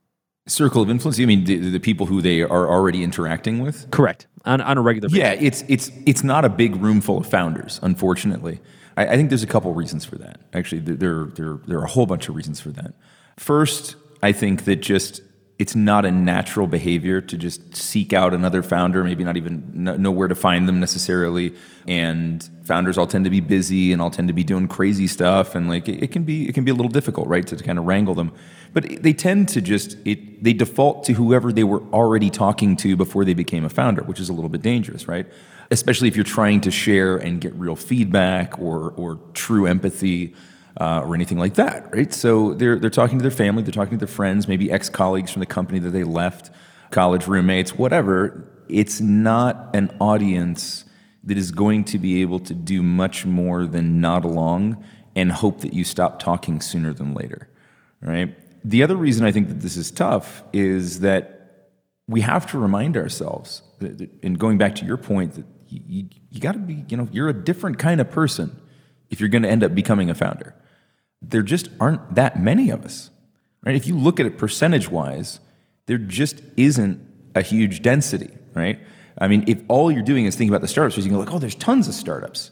Circle 0.46 0.82
of 0.82 0.90
influence. 0.90 1.18
You 1.18 1.26
mean 1.26 1.44
the, 1.44 1.56
the 1.56 1.80
people 1.80 2.06
who 2.06 2.20
they 2.20 2.42
are 2.42 2.68
already 2.68 3.02
interacting 3.02 3.60
with? 3.60 3.90
Correct. 3.90 4.26
On, 4.44 4.60
on 4.60 4.76
a 4.76 4.82
regular 4.82 5.08
basis. 5.08 5.18
Yeah, 5.18 5.32
it's 5.32 5.64
it's 5.68 5.90
it's 6.04 6.22
not 6.22 6.44
a 6.44 6.50
big 6.50 6.76
room 6.76 7.00
full 7.00 7.16
of 7.16 7.26
founders, 7.26 7.80
unfortunately. 7.82 8.60
I, 8.96 9.06
I 9.06 9.16
think 9.16 9.30
there's 9.30 9.42
a 9.42 9.46
couple 9.46 9.72
reasons 9.72 10.04
for 10.04 10.16
that. 10.16 10.40
Actually, 10.52 10.82
there, 10.82 10.96
there 10.96 11.24
there 11.24 11.58
there 11.66 11.78
are 11.78 11.84
a 11.84 11.88
whole 11.88 12.04
bunch 12.04 12.28
of 12.28 12.34
reasons 12.34 12.60
for 12.60 12.68
that. 12.72 12.92
First, 13.38 13.96
I 14.22 14.32
think 14.32 14.66
that 14.66 14.76
just 14.76 15.22
it's 15.56 15.76
not 15.76 16.04
a 16.04 16.10
natural 16.10 16.66
behavior 16.66 17.20
to 17.20 17.38
just 17.38 17.76
seek 17.76 18.12
out 18.12 18.34
another 18.34 18.60
founder, 18.60 19.04
maybe 19.04 19.22
not 19.22 19.36
even 19.36 19.62
know 19.72 20.10
where 20.10 20.26
to 20.26 20.34
find 20.34 20.68
them 20.68 20.80
necessarily. 20.80 21.54
And 21.86 22.48
founders 22.64 22.98
all 22.98 23.06
tend 23.06 23.24
to 23.24 23.30
be 23.30 23.38
busy 23.38 23.92
and 23.92 24.02
all 24.02 24.10
tend 24.10 24.26
to 24.28 24.34
be 24.34 24.42
doing 24.42 24.66
crazy 24.66 25.06
stuff, 25.06 25.54
and 25.54 25.68
like 25.68 25.88
it, 25.88 26.10
can 26.10 26.24
be 26.24 26.48
it 26.48 26.54
can 26.54 26.64
be 26.64 26.72
a 26.72 26.74
little 26.74 26.90
difficult, 26.90 27.28
right, 27.28 27.46
to, 27.46 27.56
kind 27.56 27.78
of 27.78 27.84
wrangle 27.84 28.14
them. 28.14 28.32
But 28.72 29.02
they 29.02 29.12
tend 29.12 29.48
to 29.50 29.60
just 29.60 29.96
it 30.04 30.42
they 30.42 30.54
default 30.54 31.04
to 31.04 31.12
whoever 31.12 31.52
they 31.52 31.64
were 31.64 31.82
already 31.92 32.30
talking 32.30 32.74
to 32.78 32.96
before 32.96 33.24
they 33.24 33.34
became 33.34 33.64
a 33.64 33.70
founder, 33.70 34.02
which 34.02 34.18
is 34.18 34.28
a 34.28 34.32
little 34.32 34.50
bit 34.50 34.62
dangerous, 34.62 35.06
right? 35.06 35.26
Especially 35.70 36.08
if 36.08 36.16
you're 36.16 36.24
trying 36.24 36.62
to 36.62 36.72
share 36.72 37.16
and 37.16 37.40
get 37.40 37.54
real 37.54 37.76
feedback 37.76 38.58
or 38.58 38.92
or 38.96 39.20
true 39.34 39.66
empathy 39.66 40.34
uh, 40.80 41.02
or 41.04 41.14
anything 41.14 41.38
like 41.38 41.54
that, 41.54 41.94
right? 41.94 42.12
So 42.12 42.54
they're 42.54 42.78
they're 42.78 42.90
talking 42.90 43.18
to 43.18 43.22
their 43.22 43.30
family, 43.30 43.62
they're 43.62 43.72
talking 43.72 43.98
to 43.98 44.06
their 44.06 44.14
friends, 44.14 44.48
maybe 44.48 44.70
ex 44.70 44.88
colleagues 44.88 45.30
from 45.30 45.40
the 45.40 45.46
company 45.46 45.78
that 45.80 45.90
they 45.90 46.04
left, 46.04 46.50
college 46.90 47.26
roommates, 47.26 47.76
whatever. 47.76 48.50
It's 48.68 49.00
not 49.00 49.70
an 49.74 49.94
audience 50.00 50.84
that 51.24 51.38
is 51.38 51.50
going 51.50 51.84
to 51.84 51.98
be 51.98 52.22
able 52.22 52.38
to 52.40 52.54
do 52.54 52.82
much 52.82 53.24
more 53.24 53.66
than 53.66 54.00
nod 54.00 54.24
along 54.24 54.84
and 55.16 55.30
hope 55.30 55.60
that 55.60 55.72
you 55.72 55.84
stop 55.84 56.18
talking 56.18 56.60
sooner 56.60 56.92
than 56.92 57.14
later, 57.14 57.48
right? 58.00 58.34
The 58.64 58.82
other 58.82 58.96
reason 58.96 59.24
I 59.24 59.32
think 59.32 59.48
that 59.48 59.60
this 59.60 59.76
is 59.76 59.90
tough 59.90 60.42
is 60.52 61.00
that 61.00 61.70
we 62.08 62.20
have 62.22 62.50
to 62.50 62.58
remind 62.58 62.96
ourselves, 62.96 63.62
that, 63.78 64.10
and 64.22 64.38
going 64.38 64.58
back 64.58 64.74
to 64.76 64.84
your 64.84 64.96
point, 64.96 65.34
that 65.34 65.46
you, 65.68 66.08
you 66.30 66.40
got 66.40 66.52
to 66.52 66.58
be, 66.58 66.84
you 66.88 66.96
know, 66.96 67.08
you're 67.12 67.28
a 67.28 67.34
different 67.34 67.78
kind 67.78 68.00
of 68.00 68.10
person 68.10 68.60
if 69.10 69.20
you're 69.20 69.28
going 69.28 69.42
to 69.42 69.48
end 69.48 69.62
up 69.62 69.74
becoming 69.74 70.10
a 70.10 70.14
founder. 70.14 70.54
There 71.28 71.42
just 71.42 71.68
aren't 71.80 72.14
that 72.14 72.40
many 72.40 72.70
of 72.70 72.84
us, 72.84 73.10
right? 73.64 73.74
If 73.74 73.86
you 73.86 73.96
look 73.96 74.20
at 74.20 74.26
it 74.26 74.38
percentage 74.38 74.90
wise, 74.90 75.40
there 75.86 75.98
just 75.98 76.42
isn't 76.56 77.00
a 77.34 77.42
huge 77.42 77.82
density, 77.82 78.30
right? 78.54 78.78
I 79.18 79.28
mean, 79.28 79.44
if 79.46 79.62
all 79.68 79.90
you're 79.90 80.02
doing 80.02 80.26
is 80.26 80.34
thinking 80.34 80.50
about 80.50 80.60
the 80.60 80.68
startups, 80.68 80.96
you 80.96 81.02
can 81.04 81.12
go 81.12 81.18
like, 81.18 81.32
oh, 81.32 81.38
there's 81.38 81.54
tons 81.54 81.88
of 81.88 81.94
startups. 81.94 82.50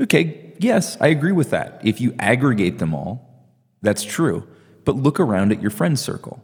Okay, 0.00 0.54
yes, 0.58 0.96
I 1.00 1.08
agree 1.08 1.32
with 1.32 1.50
that. 1.50 1.80
If 1.84 2.00
you 2.00 2.14
aggregate 2.18 2.78
them 2.78 2.94
all, 2.94 3.48
that's 3.82 4.02
true. 4.02 4.46
But 4.84 4.96
look 4.96 5.20
around 5.20 5.52
at 5.52 5.60
your 5.60 5.70
friend 5.70 5.98
circle, 5.98 6.42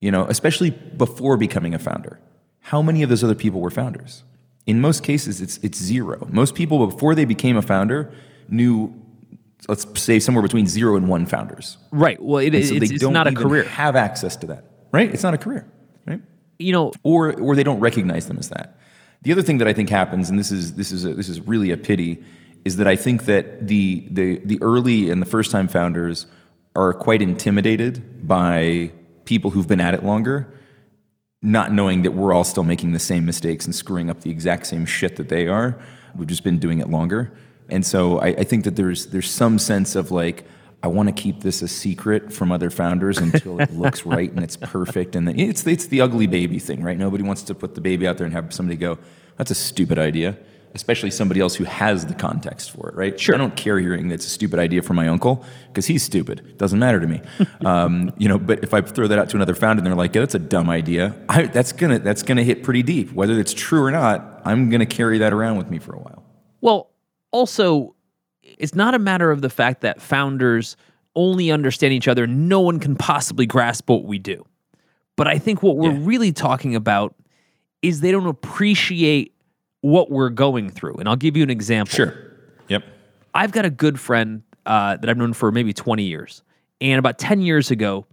you 0.00 0.10
know, 0.10 0.26
especially 0.26 0.70
before 0.70 1.36
becoming 1.36 1.74
a 1.74 1.78
founder. 1.78 2.20
How 2.60 2.82
many 2.82 3.02
of 3.02 3.10
those 3.10 3.22
other 3.22 3.34
people 3.34 3.60
were 3.60 3.70
founders? 3.70 4.22
In 4.66 4.80
most 4.80 5.02
cases, 5.02 5.40
it's, 5.40 5.58
it's 5.58 5.78
zero. 5.78 6.26
Most 6.30 6.54
people, 6.54 6.86
before 6.86 7.14
they 7.14 7.26
became 7.26 7.56
a 7.56 7.62
founder, 7.62 8.12
knew, 8.48 8.94
let's 9.68 9.86
say, 10.00 10.18
somewhere 10.18 10.42
between 10.42 10.66
zero 10.66 10.96
and 10.96 11.08
one 11.08 11.26
founders. 11.26 11.78
Right. 11.90 12.20
Well, 12.22 12.38
it, 12.38 12.52
so 12.52 12.58
it's, 12.58 12.70
they 12.70 12.94
it's 12.94 13.00
don't 13.00 13.12
not 13.12 13.26
a 13.26 13.32
career. 13.32 13.64
have 13.64 13.96
access 13.96 14.36
to 14.36 14.46
that, 14.48 14.64
right? 14.92 15.12
It's 15.12 15.22
not 15.22 15.34
a 15.34 15.38
career, 15.38 15.66
right? 16.06 16.20
You 16.58 16.72
know, 16.72 16.92
or 17.02 17.38
or 17.40 17.56
they 17.56 17.64
don't 17.64 17.80
recognize 17.80 18.26
them 18.26 18.38
as 18.38 18.48
that. 18.50 18.78
The 19.22 19.32
other 19.32 19.42
thing 19.42 19.58
that 19.58 19.68
I 19.68 19.72
think 19.72 19.88
happens, 19.88 20.30
and 20.30 20.38
this 20.38 20.52
is 20.52 20.74
this 20.74 20.92
is 20.92 21.04
a, 21.04 21.14
this 21.14 21.28
is 21.28 21.40
really 21.40 21.70
a 21.70 21.76
pity, 21.76 22.22
is 22.64 22.76
that 22.76 22.86
I 22.86 22.96
think 22.96 23.24
that 23.24 23.66
the 23.66 24.06
the 24.10 24.40
the 24.44 24.62
early 24.62 25.10
and 25.10 25.20
the 25.22 25.26
first 25.26 25.50
time 25.50 25.68
founders 25.68 26.26
are 26.76 26.92
quite 26.92 27.22
intimidated 27.22 28.26
by 28.26 28.92
people 29.24 29.50
who've 29.50 29.68
been 29.68 29.80
at 29.80 29.94
it 29.94 30.04
longer, 30.04 30.52
not 31.40 31.72
knowing 31.72 32.02
that 32.02 32.10
we're 32.10 32.32
all 32.32 32.44
still 32.44 32.64
making 32.64 32.92
the 32.92 32.98
same 32.98 33.24
mistakes 33.24 33.64
and 33.64 33.74
screwing 33.74 34.10
up 34.10 34.20
the 34.20 34.30
exact 34.30 34.66
same 34.66 34.84
shit 34.84 35.16
that 35.16 35.28
they 35.28 35.46
are. 35.46 35.78
We've 36.16 36.28
just 36.28 36.44
been 36.44 36.58
doing 36.58 36.80
it 36.80 36.88
longer, 36.88 37.32
and 37.68 37.84
so 37.84 38.18
I, 38.18 38.28
I 38.28 38.44
think 38.44 38.64
that 38.64 38.76
there's 38.76 39.06
there's 39.06 39.30
some 39.30 39.58
sense 39.58 39.94
of 39.96 40.10
like. 40.10 40.44
I 40.82 40.86
want 40.86 41.08
to 41.08 41.14
keep 41.14 41.40
this 41.40 41.62
a 41.62 41.68
secret 41.68 42.30
from 42.30 42.52
other 42.52 42.68
founders 42.68 43.16
until 43.16 43.58
it 43.58 43.72
looks 43.72 44.04
right 44.16 44.30
and 44.30 44.44
it's 44.44 44.58
perfect. 44.58 45.16
And 45.16 45.26
then 45.26 45.40
it's 45.40 45.66
it's 45.66 45.86
the 45.86 46.02
ugly 46.02 46.26
baby 46.26 46.58
thing, 46.58 46.82
right? 46.82 46.98
Nobody 46.98 47.22
wants 47.22 47.42
to 47.44 47.54
put 47.54 47.74
the 47.74 47.80
baby 47.80 48.06
out 48.06 48.18
there 48.18 48.26
and 48.26 48.34
have 48.34 48.52
somebody 48.52 48.76
go, 48.76 48.98
"That's 49.38 49.50
a 49.50 49.54
stupid 49.54 49.98
idea," 49.98 50.36
especially 50.74 51.10
somebody 51.10 51.40
else 51.40 51.54
who 51.54 51.64
has 51.64 52.04
the 52.04 52.14
context 52.14 52.72
for 52.72 52.90
it, 52.90 52.96
right? 52.96 53.18
Sure. 53.18 53.34
I 53.34 53.38
don't 53.38 53.56
care 53.56 53.78
hearing 53.78 54.08
that's 54.08 54.26
a 54.26 54.28
stupid 54.28 54.58
idea 54.58 54.82
from 54.82 54.96
my 54.96 55.08
uncle 55.08 55.44
because 55.68 55.86
he's 55.86 56.02
stupid. 56.02 56.58
Doesn't 56.58 56.78
matter 56.78 57.00
to 57.00 57.06
me, 57.06 57.22
um, 57.64 58.12
you 58.18 58.28
know. 58.28 58.38
But 58.38 58.62
if 58.62 58.74
I 58.74 58.80
throw 58.82 59.06
that 59.06 59.18
out 59.18 59.30
to 59.30 59.36
another 59.36 59.54
founder 59.54 59.80
and 59.80 59.86
they're 59.86 59.94
like, 59.94 60.14
"Yeah, 60.14 60.20
that's 60.22 60.34
a 60.34 60.38
dumb 60.38 60.68
idea," 60.68 61.16
I, 61.28 61.44
that's 61.46 61.72
gonna 61.72 62.00
that's 62.00 62.22
gonna 62.22 62.42
hit 62.42 62.62
pretty 62.62 62.82
deep. 62.82 63.12
Whether 63.12 63.40
it's 63.40 63.54
true 63.54 63.82
or 63.82 63.90
not, 63.90 64.42
I'm 64.44 64.68
gonna 64.68 64.84
carry 64.84 65.18
that 65.18 65.32
around 65.32 65.56
with 65.56 65.70
me 65.70 65.78
for 65.78 65.94
a 65.94 65.98
while. 65.98 66.24
Well, 66.60 66.90
also, 67.34 67.96
it's 68.42 68.74
not 68.76 68.94
a 68.94 68.98
matter 68.98 69.32
of 69.32 69.40
the 69.42 69.50
fact 69.50 69.80
that 69.80 70.00
founders 70.00 70.76
only 71.16 71.50
understand 71.50 71.92
each 71.92 72.06
other. 72.08 72.26
No 72.28 72.60
one 72.60 72.78
can 72.78 72.94
possibly 72.94 73.44
grasp 73.44 73.88
what 73.90 74.04
we 74.04 74.18
do. 74.20 74.44
But 75.16 75.26
I 75.26 75.38
think 75.38 75.60
what 75.62 75.76
we're 75.76 75.92
Yeah. 75.92 75.98
really 76.02 76.32
talking 76.32 76.74
about 76.76 77.14
is 77.82 78.00
they 78.00 78.12
don't 78.12 78.26
appreciate 78.28 79.34
what 79.80 80.10
we're 80.10 80.30
going 80.30 80.70
through. 80.70 80.94
And 80.94 81.08
I'll 81.08 81.16
give 81.16 81.36
you 81.36 81.42
an 81.42 81.50
example. 81.50 81.94
Sure. 81.94 82.14
Yep. 82.68 82.84
I've 83.34 83.50
got 83.52 83.64
a 83.64 83.70
good 83.70 83.98
friend 83.98 84.42
uh, 84.64 84.96
that 84.96 85.10
I've 85.10 85.18
known 85.18 85.32
for 85.34 85.50
maybe 85.52 85.72
20 85.72 86.04
years. 86.04 86.42
And 86.80 86.98
about 86.98 87.18
10 87.18 87.40
years 87.42 87.70
ago, 87.70 88.06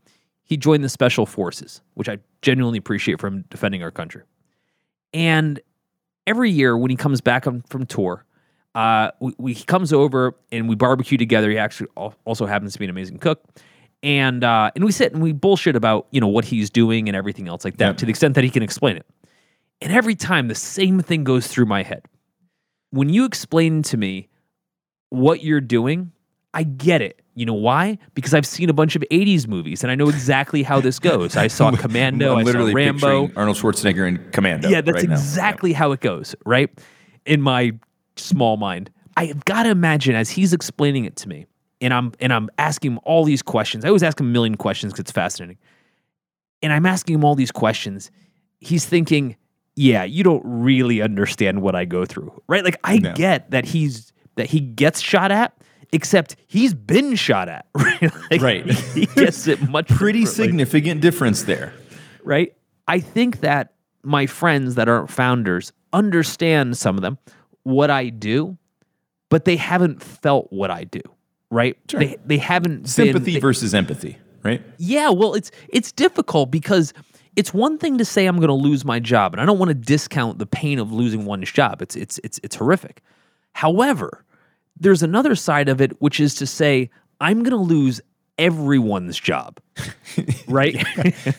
he 0.44 0.58
joined 0.58 0.84
the 0.84 0.90
Special 0.90 1.26
Forces, 1.26 1.82
which 1.94 2.10
I 2.10 2.18
genuinely 2.42 2.78
appreciate 2.80 3.20
from 3.22 3.44
defending 3.50 3.84
our 3.84 3.92
country. 3.92 4.24
And 5.14 5.60
every 6.28 6.52
year 6.52 6.78
when 6.78 6.90
he 6.90 6.98
comes 6.98 7.22
back 7.22 7.46
from 7.46 7.86
tour, 7.86 8.26
uh, 8.76 9.12
we, 9.20 9.34
we, 9.38 9.54
he 9.54 9.64
comes 9.64 9.92
over 9.92 10.36
and 10.52 10.70
we 10.70 10.76
barbecue 10.76 11.18
together. 11.18 11.50
He 11.50 11.58
actually 11.58 11.90
also 11.96 12.46
happens 12.46 12.74
to 12.74 12.80
be 12.80 12.86
an 12.86 12.92
amazing 12.92 13.18
cook. 13.20 13.44
And 14.04 14.44
uh, 14.44 14.72
and 14.76 14.84
we 14.84 14.92
sit 14.92 15.14
and 15.14 15.22
we 15.22 15.32
bullshit 15.32 15.76
about 15.76 16.08
you 16.12 16.20
know 16.20 16.28
what 16.28 16.46
he's 16.46 16.70
doing 16.72 17.08
and 17.08 17.16
everything 17.16 17.48
else 17.48 17.64
like 17.64 17.78
that 17.78 17.88
Yep. 17.88 17.98
to 17.98 18.06
the 18.06 18.10
extent 18.10 18.36
that 18.36 18.44
he 18.44 18.50
can 18.50 18.64
explain 18.64 18.98
it. 18.98 19.06
And 19.80 19.92
every 19.94 20.16
time 20.16 20.48
the 20.48 20.56
same 20.56 21.00
thing 21.02 21.24
goes 21.24 21.48
through 21.48 21.66
my 21.66 21.84
head. 21.84 22.04
When 22.92 23.10
you 23.10 23.26
explain 23.26 23.84
to 23.84 23.98
me 23.98 24.28
what 25.10 25.44
you're 25.44 25.62
doing, 25.62 26.12
I 26.54 26.64
get 26.64 27.02
it. 27.02 27.22
You 27.36 27.46
know 27.46 27.54
why? 27.54 27.98
Because 28.14 28.34
I've 28.34 28.46
seen 28.46 28.70
a 28.70 28.74
bunch 28.74 28.96
of 28.96 29.04
80s 29.10 29.48
movies 29.48 29.84
and 29.84 29.92
I 29.92 29.96
know 29.96 30.10
exactly 30.10 30.64
how 30.64 30.82
this 30.82 31.00
goes. 31.12 31.38
I 31.38 31.48
saw 31.48 31.72
Commando, 31.72 32.34
I'm 32.34 32.40
I 32.40 32.42
saw 32.42 32.46
literally 32.48 32.74
Rambo. 32.74 33.32
Arnold 33.36 33.58
Schwarzenegger 33.58 34.08
in 34.08 34.18
Commando. 34.32 34.68
Yeah, 34.68 34.82
that's 34.82 34.96
right 34.96 35.04
exactly 35.04 35.74
how 35.74 35.92
it 35.94 36.02
goes, 36.02 36.36
right? 36.46 36.70
In 37.26 37.42
my 37.42 37.72
small 38.22 38.58
mind. 38.58 38.90
I've 39.18 39.44
got 39.46 39.64
to 39.64 39.70
imagine 39.70 40.16
as 40.16 40.30
he's 40.30 40.54
explaining 40.54 41.06
it 41.06 41.16
to 41.18 41.30
me, 41.30 41.46
and 41.82 41.94
I'm 41.94 42.14
and 42.20 42.32
I'm 42.34 42.50
asking 42.58 42.94
him 42.94 43.00
all 43.04 43.24
these 43.26 43.42
questions. 43.42 43.84
I 43.84 43.90
always 43.90 44.04
ask 44.04 44.20
him 44.20 44.28
a 44.28 44.30
million 44.30 44.56
questions 44.56 44.94
because 44.94 45.02
it's 45.04 45.12
fascinating. 45.12 45.58
And 46.64 46.72
I'm 46.72 46.86
asking 46.86 47.16
him 47.16 47.24
all 47.26 47.36
these 47.36 47.52
questions. 47.52 48.12
He's 48.60 48.86
thinking, 48.86 49.36
yeah, 49.76 50.04
you 50.04 50.24
don't 50.24 50.44
really 50.46 51.02
understand 51.02 51.62
what 51.62 51.76
I 51.76 51.86
go 51.86 52.06
through. 52.06 52.40
Right? 52.48 52.64
Like 52.64 52.78
I 52.84 52.98
No. 52.98 53.14
get 53.14 53.52
that 53.52 53.66
he's 53.66 54.14
that 54.36 54.48
he 54.48 54.60
gets 54.60 55.02
shot 55.02 55.32
at, 55.32 55.54
except 55.92 56.36
he's 56.48 56.74
been 56.74 57.16
shot 57.16 57.50
at. 57.50 57.66
Right? 57.76 58.12
Like, 58.32 58.42
Right. 58.42 58.72
He 58.72 59.08
gets 59.08 59.48
it 59.48 59.68
much 59.70 59.88
Pretty 59.90 60.26
significant 60.26 61.02
difference 61.02 61.44
there. 61.44 61.74
right? 62.24 62.54
I 62.88 63.00
think 63.00 63.42
that 63.42 63.74
my 64.04 64.26
friends 64.26 64.76
that 64.76 64.88
aren't 64.88 65.10
founders 65.10 65.74
understand 65.94 66.78
some 66.78 66.96
of 66.96 67.02
them 67.02 67.18
what 67.64 67.90
I 67.90 68.10
do, 68.10 68.58
but 69.30 69.46
they 69.46 69.56
haven't 69.56 70.02
felt 70.02 70.48
what 70.52 70.72
I 70.72 70.84
do, 70.84 71.02
right? 71.50 71.78
Sure. 71.90 72.00
They 72.00 72.18
they 72.26 72.38
haven't 72.38 72.88
Sympathy 72.88 73.34
been, 73.34 73.42
versus 73.42 73.74
empathy, 73.74 74.18
right? 74.44 74.62
yeah, 74.78 75.10
well, 75.10 75.34
it's 75.34 75.52
it's 75.70 75.92
difficult 75.92 76.52
because 76.52 76.94
it's 77.36 77.54
one 77.54 77.78
thing 77.78 77.98
to 77.98 78.06
say 78.06 78.26
I'm 78.26 78.38
going 78.38 78.50
to 78.50 78.54
lose 78.54 78.84
my 78.84 79.00
job, 79.00 79.34
and 79.34 79.42
I 79.42 79.46
don't 79.46 79.60
want 79.60 79.70
to 79.70 79.76
discount 79.76 80.40
the 80.40 80.46
pain 80.46 80.80
of 80.80 80.92
losing 80.92 81.26
one's 81.26 81.52
job. 81.52 81.82
It's 81.82 81.96
it's 81.96 82.20
it's 82.24 82.40
it's 82.44 82.56
horrific. 82.56 83.02
However, 83.54 84.26
there's 84.80 85.04
another 85.04 85.36
side 85.36 85.70
of 85.70 85.82
it, 85.82 86.02
which 86.02 86.20
is 86.20 86.36
to 86.36 86.48
say 86.48 86.90
I'm 87.20 87.44
going 87.44 87.52
to 87.52 87.58
lose 87.58 88.02
everyone's 88.42 89.20
job, 89.20 89.60
right? 90.48 90.76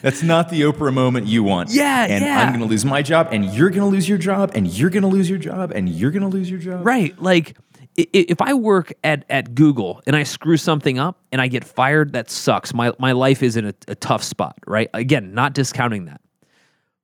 That's 0.01 0.23
not 0.23 0.49
the 0.49 0.61
Oprah 0.61 0.93
moment 0.93 1.27
you 1.27 1.43
want. 1.43 1.69
Yeah, 1.69 2.05
and 2.05 2.23
yeah. 2.23 2.39
I'm 2.39 2.49
going 2.49 2.61
to 2.61 2.65
lose 2.65 2.85
my 2.85 3.01
job, 3.01 3.27
and 3.31 3.45
you're 3.53 3.69
going 3.69 3.81
to 3.81 3.87
lose 3.87 4.07
your 4.07 4.17
job, 4.17 4.51
and 4.55 4.67
you're 4.67 4.89
going 4.89 5.03
to 5.03 5.09
lose 5.09 5.29
your 5.29 5.37
job, 5.37 5.71
and 5.71 5.89
you're 5.89 6.11
going 6.11 6.23
to 6.23 6.29
lose 6.29 6.49
your 6.49 6.59
job. 6.59 6.85
right. 6.85 7.19
Like 7.21 7.57
if 7.95 8.41
I 8.41 8.53
work 8.53 8.93
at 9.03 9.25
at 9.29 9.53
Google 9.53 10.01
and 10.07 10.15
I 10.15 10.23
screw 10.23 10.57
something 10.57 10.97
up 10.97 11.21
and 11.31 11.39
I 11.39 11.47
get 11.47 11.63
fired, 11.63 12.13
that 12.13 12.31
sucks. 12.31 12.73
My 12.73 12.93
my 12.97 13.11
life 13.11 13.43
is 13.43 13.55
in 13.55 13.65
a, 13.65 13.73
a 13.87 13.95
tough 13.95 14.23
spot, 14.23 14.57
right? 14.65 14.89
Again, 14.93 15.33
not 15.33 15.53
discounting 15.53 16.05
that. 16.05 16.21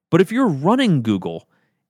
But 0.10 0.22
if 0.22 0.32
you're 0.32 0.48
running 0.48 1.04
Google 1.04 1.48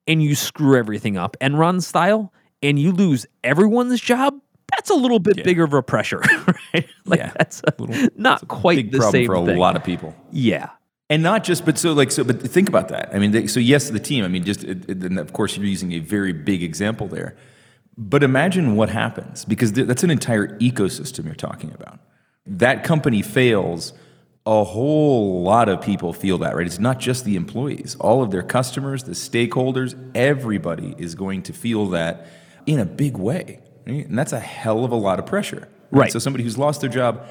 and 0.08 0.22
you 0.22 0.36
screw 0.36 0.78
everything 0.78 1.16
up, 1.16 1.38
Enron 1.40 1.82
style, 1.82 2.34
and 2.62 2.78
you 2.78 2.92
lose 2.92 3.26
everyone's 3.44 4.02
job, 4.02 4.42
that's 4.72 4.90
a 4.90 4.96
little 4.96 5.20
bit 5.20 5.44
bigger 5.44 5.64
of 5.64 5.74
a 5.74 5.82
pressure, 5.84 6.20
right? 6.74 6.88
Like 7.06 7.20
Yeah. 7.20 7.32
that's 7.38 7.62
a, 7.68 7.74
little, 7.82 8.10
not 8.16 8.48
quite 8.48 8.78
Big 8.78 8.92
the 8.92 8.98
problem 9.00 9.12
same 9.14 9.26
for 9.26 9.36
a 9.36 9.46
thing. 9.46 9.58
lot 9.58 9.76
of 9.76 9.84
people. 9.84 10.16
Yeah. 10.32 10.70
And 11.10 11.24
not 11.24 11.44
just, 11.44 11.66
but 11.66 11.78
so 11.78 11.94
like 11.94 12.12
so, 12.12 12.24
but 12.24 12.40
think 12.42 12.70
about 12.70 12.90
that. 12.90 13.10
I 13.14 13.20
mean, 13.20 13.32
they, 13.32 13.48
so 13.48 13.60
yes, 13.60 13.90
the 13.90 14.00
team. 14.00 14.24
I 14.24 14.28
mean, 14.28 14.44
just 14.44 14.64
it, 14.64 14.88
it- 14.90 15.04
and 15.04 15.18
of 15.18 15.34
course 15.34 15.58
you're 15.58 15.66
using 15.66 15.92
a 15.94 16.00
very 16.00 16.34
big 16.34 16.62
example 16.62 17.08
there, 17.08 17.36
but 17.98 18.24
imagine 18.24 18.76
what 18.76 18.90
happens 18.90 19.44
because 19.44 19.72
th- 19.72 19.88
that's 19.88 20.04
an 20.04 20.12
entire 20.12 20.58
ecosystem 20.60 21.26
you're 21.26 21.34
talking 21.34 21.74
about. 21.74 22.00
That 22.46 22.84
company 22.84 23.22
fails, 23.24 23.92
a 24.46 24.64
whole 24.64 25.42
lot 25.42 25.68
of 25.68 25.82
people 25.82 26.14
feel 26.14 26.38
that, 26.40 26.56
right? 26.56 26.66
It's 26.68 26.80
not 26.80 27.00
just 27.00 27.26
the 27.26 27.36
employees; 27.36 27.96
all 28.00 28.22
of 28.22 28.30
their 28.30 28.44
customers, 28.44 29.04
the 29.04 29.14
stakeholders, 29.14 29.96
everybody 30.16 30.94
is 31.00 31.16
going 31.16 31.42
to 31.44 31.54
feel 31.54 31.88
that 31.88 32.28
in 32.68 32.80
a 32.80 32.86
big 32.86 33.18
way, 33.18 33.62
right? 33.90 34.06
and 34.08 34.18
that's 34.18 34.34
a 34.34 34.40
hell 34.40 34.84
of 34.84 34.92
a 34.92 34.96
lot 34.96 35.20
of 35.20 35.26
pressure. 35.26 35.68
Right. 35.92 36.12
So 36.12 36.20
somebody 36.20 36.44
who's 36.44 36.58
lost 36.58 36.82
their 36.82 36.90
job 36.90 37.26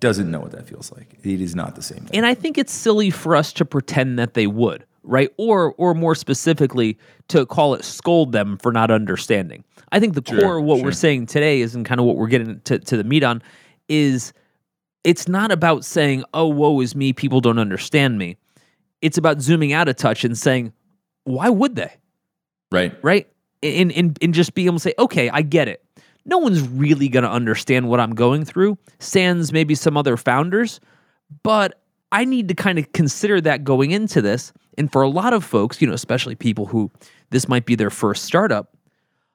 doesn't 0.00 0.30
know 0.30 0.40
what 0.40 0.52
that 0.52 0.68
feels 0.68 0.92
like. 0.92 1.14
It 1.22 1.40
is 1.40 1.54
not 1.54 1.74
the 1.74 1.82
same 1.82 2.00
thing. 2.00 2.16
And 2.16 2.26
I 2.26 2.34
think 2.34 2.58
it's 2.58 2.72
silly 2.72 3.10
for 3.10 3.34
us 3.34 3.52
to 3.54 3.64
pretend 3.64 4.18
that 4.18 4.34
they 4.34 4.46
would, 4.46 4.84
right? 5.02 5.30
Or 5.36 5.74
or 5.74 5.94
more 5.94 6.14
specifically 6.14 6.98
to 7.28 7.46
call 7.46 7.74
it 7.74 7.84
scold 7.84 8.32
them 8.32 8.58
for 8.58 8.72
not 8.72 8.90
understanding. 8.90 9.64
I 9.90 10.00
think 10.00 10.14
the 10.14 10.22
core 10.22 10.58
of 10.58 10.64
what 10.64 10.82
we're 10.82 10.92
saying 10.92 11.26
today 11.26 11.60
is 11.60 11.74
and 11.74 11.84
kind 11.86 11.98
of 11.98 12.06
what 12.06 12.16
we're 12.16 12.28
getting 12.28 12.60
to, 12.60 12.78
to 12.78 12.96
the 12.96 13.04
meat 13.04 13.24
on 13.24 13.42
is 13.88 14.34
it's 15.02 15.28
not 15.28 15.50
about 15.50 15.84
saying, 15.84 16.24
oh, 16.34 16.46
woe 16.46 16.80
is 16.80 16.94
me, 16.94 17.14
people 17.14 17.40
don't 17.40 17.58
understand 17.58 18.18
me. 18.18 18.36
It's 19.00 19.16
about 19.16 19.40
zooming 19.40 19.72
out 19.72 19.88
a 19.88 19.94
touch 19.94 20.24
and 20.24 20.36
saying, 20.36 20.72
why 21.24 21.48
would 21.48 21.76
they? 21.76 21.92
Right. 22.70 22.94
right? 23.02 23.26
And, 23.62 23.90
and, 23.92 24.16
and 24.22 24.32
just 24.34 24.54
be 24.54 24.66
able 24.66 24.76
to 24.76 24.80
say, 24.80 24.94
okay, 24.98 25.28
I 25.30 25.42
get 25.42 25.66
it. 25.66 25.84
No 26.24 26.38
one's 26.38 26.60
really 26.60 27.08
going 27.08 27.24
to 27.24 27.30
understand 27.30 27.88
what 27.88 27.98
I'm 28.00 28.14
going 28.14 28.44
through, 28.44 28.78
sans 28.98 29.52
maybe 29.52 29.74
some 29.74 29.96
other 29.96 30.16
founders, 30.16 30.78
but 31.42 31.80
I 32.12 32.24
need 32.24 32.48
to 32.48 32.54
kind 32.54 32.78
of 32.78 32.92
consider 32.92 33.40
that 33.40 33.64
going 33.64 33.90
into 33.90 34.22
this. 34.22 34.52
And 34.76 34.92
for 34.92 35.02
a 35.02 35.08
lot 35.08 35.32
of 35.32 35.44
folks, 35.44 35.80
you 35.80 35.88
know, 35.88 35.94
especially 35.94 36.34
people 36.34 36.66
who 36.66 36.90
this 37.30 37.48
might 37.48 37.66
be 37.66 37.74
their 37.74 37.90
first 37.90 38.24
startup, 38.24 38.76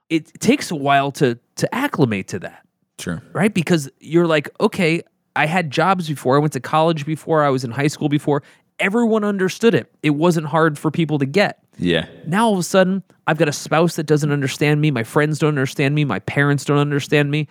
it 0.09 0.39
takes 0.39 0.71
a 0.71 0.75
while 0.75 1.11
to 1.13 1.37
to 1.55 1.75
acclimate 1.75 2.27
to 2.29 2.39
that 2.39 2.65
Sure. 2.99 3.21
right? 3.33 3.53
Because 3.53 3.89
you're 3.99 4.27
like, 4.27 4.49
okay, 4.61 5.01
I 5.35 5.45
had 5.47 5.71
jobs 5.71 6.07
before, 6.07 6.35
I 6.35 6.39
went 6.39 6.53
to 6.53 6.59
college 6.59 7.05
before, 7.05 7.43
I 7.43 7.49
was 7.49 7.63
in 7.63 7.71
high 7.71 7.87
school 7.87 8.09
before. 8.09 8.43
Everyone 8.79 9.23
understood 9.23 9.73
it. 9.75 9.91
It 10.03 10.11
wasn't 10.11 10.47
hard 10.47 10.77
for 10.79 10.91
people 10.91 11.19
to 11.19 11.25
get. 11.25 11.62
Yeah. 11.77 12.07
Now 12.27 12.47
all 12.47 12.53
of 12.53 12.59
a 12.59 12.63
sudden, 12.63 13.03
I've 13.27 13.37
got 13.37 13.47
a 13.47 13.53
spouse 13.53 13.95
that 13.95 14.05
doesn't 14.05 14.31
understand 14.31 14.81
me. 14.81 14.91
My 14.91 15.03
friends 15.03 15.39
don't 15.39 15.49
understand 15.49 15.95
me. 15.95 16.05
My 16.05 16.19
parents 16.19 16.65
don't 16.65 16.77
understand 16.77 17.31
me. 17.31 17.47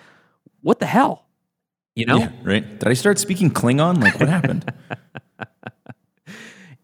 What 0.60 0.78
the 0.78 0.86
hell? 0.86 1.26
You 1.94 2.06
know? 2.06 2.18
Yeah, 2.18 2.32
right. 2.42 2.78
Did 2.78 2.88
I 2.88 2.94
start 2.94 3.18
speaking 3.18 3.50
Klingon? 3.50 4.00
Like, 4.02 4.18
what 4.18 4.28
happened? 4.28 4.72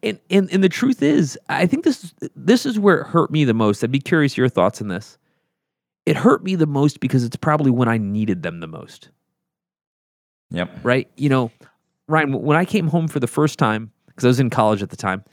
And, 0.02 0.20
and 0.30 0.48
and 0.52 0.62
the 0.62 0.68
truth 0.68 1.02
is, 1.02 1.36
I 1.48 1.66
think 1.66 1.84
this 1.84 2.14
this 2.36 2.64
is 2.64 2.78
where 2.78 3.00
it 3.00 3.08
hurt 3.08 3.30
me 3.32 3.44
the 3.44 3.54
most. 3.54 3.82
I'd 3.82 3.90
be 3.90 3.98
curious 3.98 4.36
your 4.36 4.48
thoughts 4.48 4.80
on 4.80 4.88
this. 4.88 5.18
It 6.06 6.16
hurt 6.16 6.44
me 6.44 6.54
the 6.54 6.66
most 6.66 7.00
because 7.00 7.24
it's 7.24 7.36
probably 7.36 7.70
when 7.70 7.88
I 7.88 7.98
needed 7.98 8.42
them 8.42 8.60
the 8.60 8.68
most. 8.68 9.10
yep. 10.50 10.70
right? 10.84 11.10
You 11.16 11.28
know, 11.28 11.50
Ryan, 12.06 12.32
when 12.42 12.56
I 12.56 12.64
came 12.64 12.86
home 12.86 13.08
for 13.08 13.18
the 13.18 13.26
first 13.26 13.58
time, 13.58 13.90
because 14.06 14.24
I 14.24 14.28
was 14.28 14.40
in 14.40 14.50
college 14.50 14.82
at 14.82 14.90
the 14.90 14.96
time, 14.96 15.24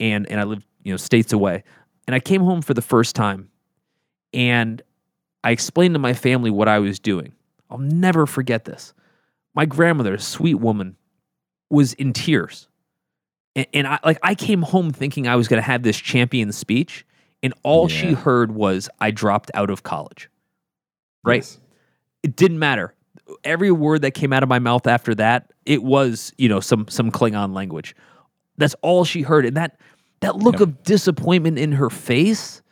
and 0.00 0.28
and 0.30 0.40
I 0.40 0.44
lived 0.44 0.64
you 0.82 0.92
know 0.92 0.96
states 0.96 1.32
away, 1.32 1.64
and 2.06 2.14
I 2.14 2.20
came 2.20 2.42
home 2.42 2.62
for 2.62 2.74
the 2.74 2.82
first 2.82 3.14
time, 3.16 3.50
and 4.32 4.82
I 5.44 5.50
explained 5.50 5.94
to 5.94 5.98
my 5.98 6.14
family 6.14 6.50
what 6.50 6.68
I 6.68 6.78
was 6.78 6.98
doing. 6.98 7.32
I'll 7.70 7.78
never 7.78 8.26
forget 8.26 8.64
this. 8.64 8.94
My 9.54 9.66
grandmother, 9.66 10.14
a 10.14 10.20
sweet 10.20 10.54
woman, 10.54 10.96
was 11.70 11.92
in 11.94 12.12
tears, 12.12 12.68
and, 13.56 13.66
and 13.74 13.86
I 13.86 13.98
like 14.04 14.18
I 14.22 14.34
came 14.34 14.62
home 14.62 14.90
thinking 14.90 15.26
I 15.28 15.36
was 15.36 15.48
going 15.48 15.60
to 15.62 15.66
have 15.66 15.82
this 15.82 15.96
champion 15.98 16.52
speech, 16.52 17.04
and 17.42 17.52
all 17.62 17.88
she 17.88 18.12
heard 18.14 18.52
was 18.52 18.88
I 19.00 19.10
dropped 19.10 19.50
out 19.54 19.70
of 19.70 19.82
college. 19.82 20.30
Right 21.24 21.42
Yes. 21.42 21.58
it 22.22 22.36
didn't 22.36 22.58
matter. 22.58 22.94
Every 23.44 23.70
word 23.70 24.02
that 24.02 24.12
came 24.12 24.32
out 24.32 24.42
of 24.42 24.48
my 24.48 24.60
mouth 24.60 24.86
after 24.86 25.14
that, 25.16 25.52
it 25.66 25.82
was, 25.82 26.32
you 26.38 26.48
know, 26.48 26.60
some 26.60 26.86
some 26.88 27.10
Klingon 27.10 27.54
language. 27.54 27.94
That's 28.56 28.74
all 28.82 29.04
she 29.04 29.22
heard. 29.22 29.44
And 29.44 29.56
that 29.56 29.78
that 30.20 30.36
look 30.36 30.54
Yep. 30.54 30.60
of 30.62 30.82
disappointment 30.82 31.58
in 31.58 31.72
her 31.72 31.90
face, 31.90 32.62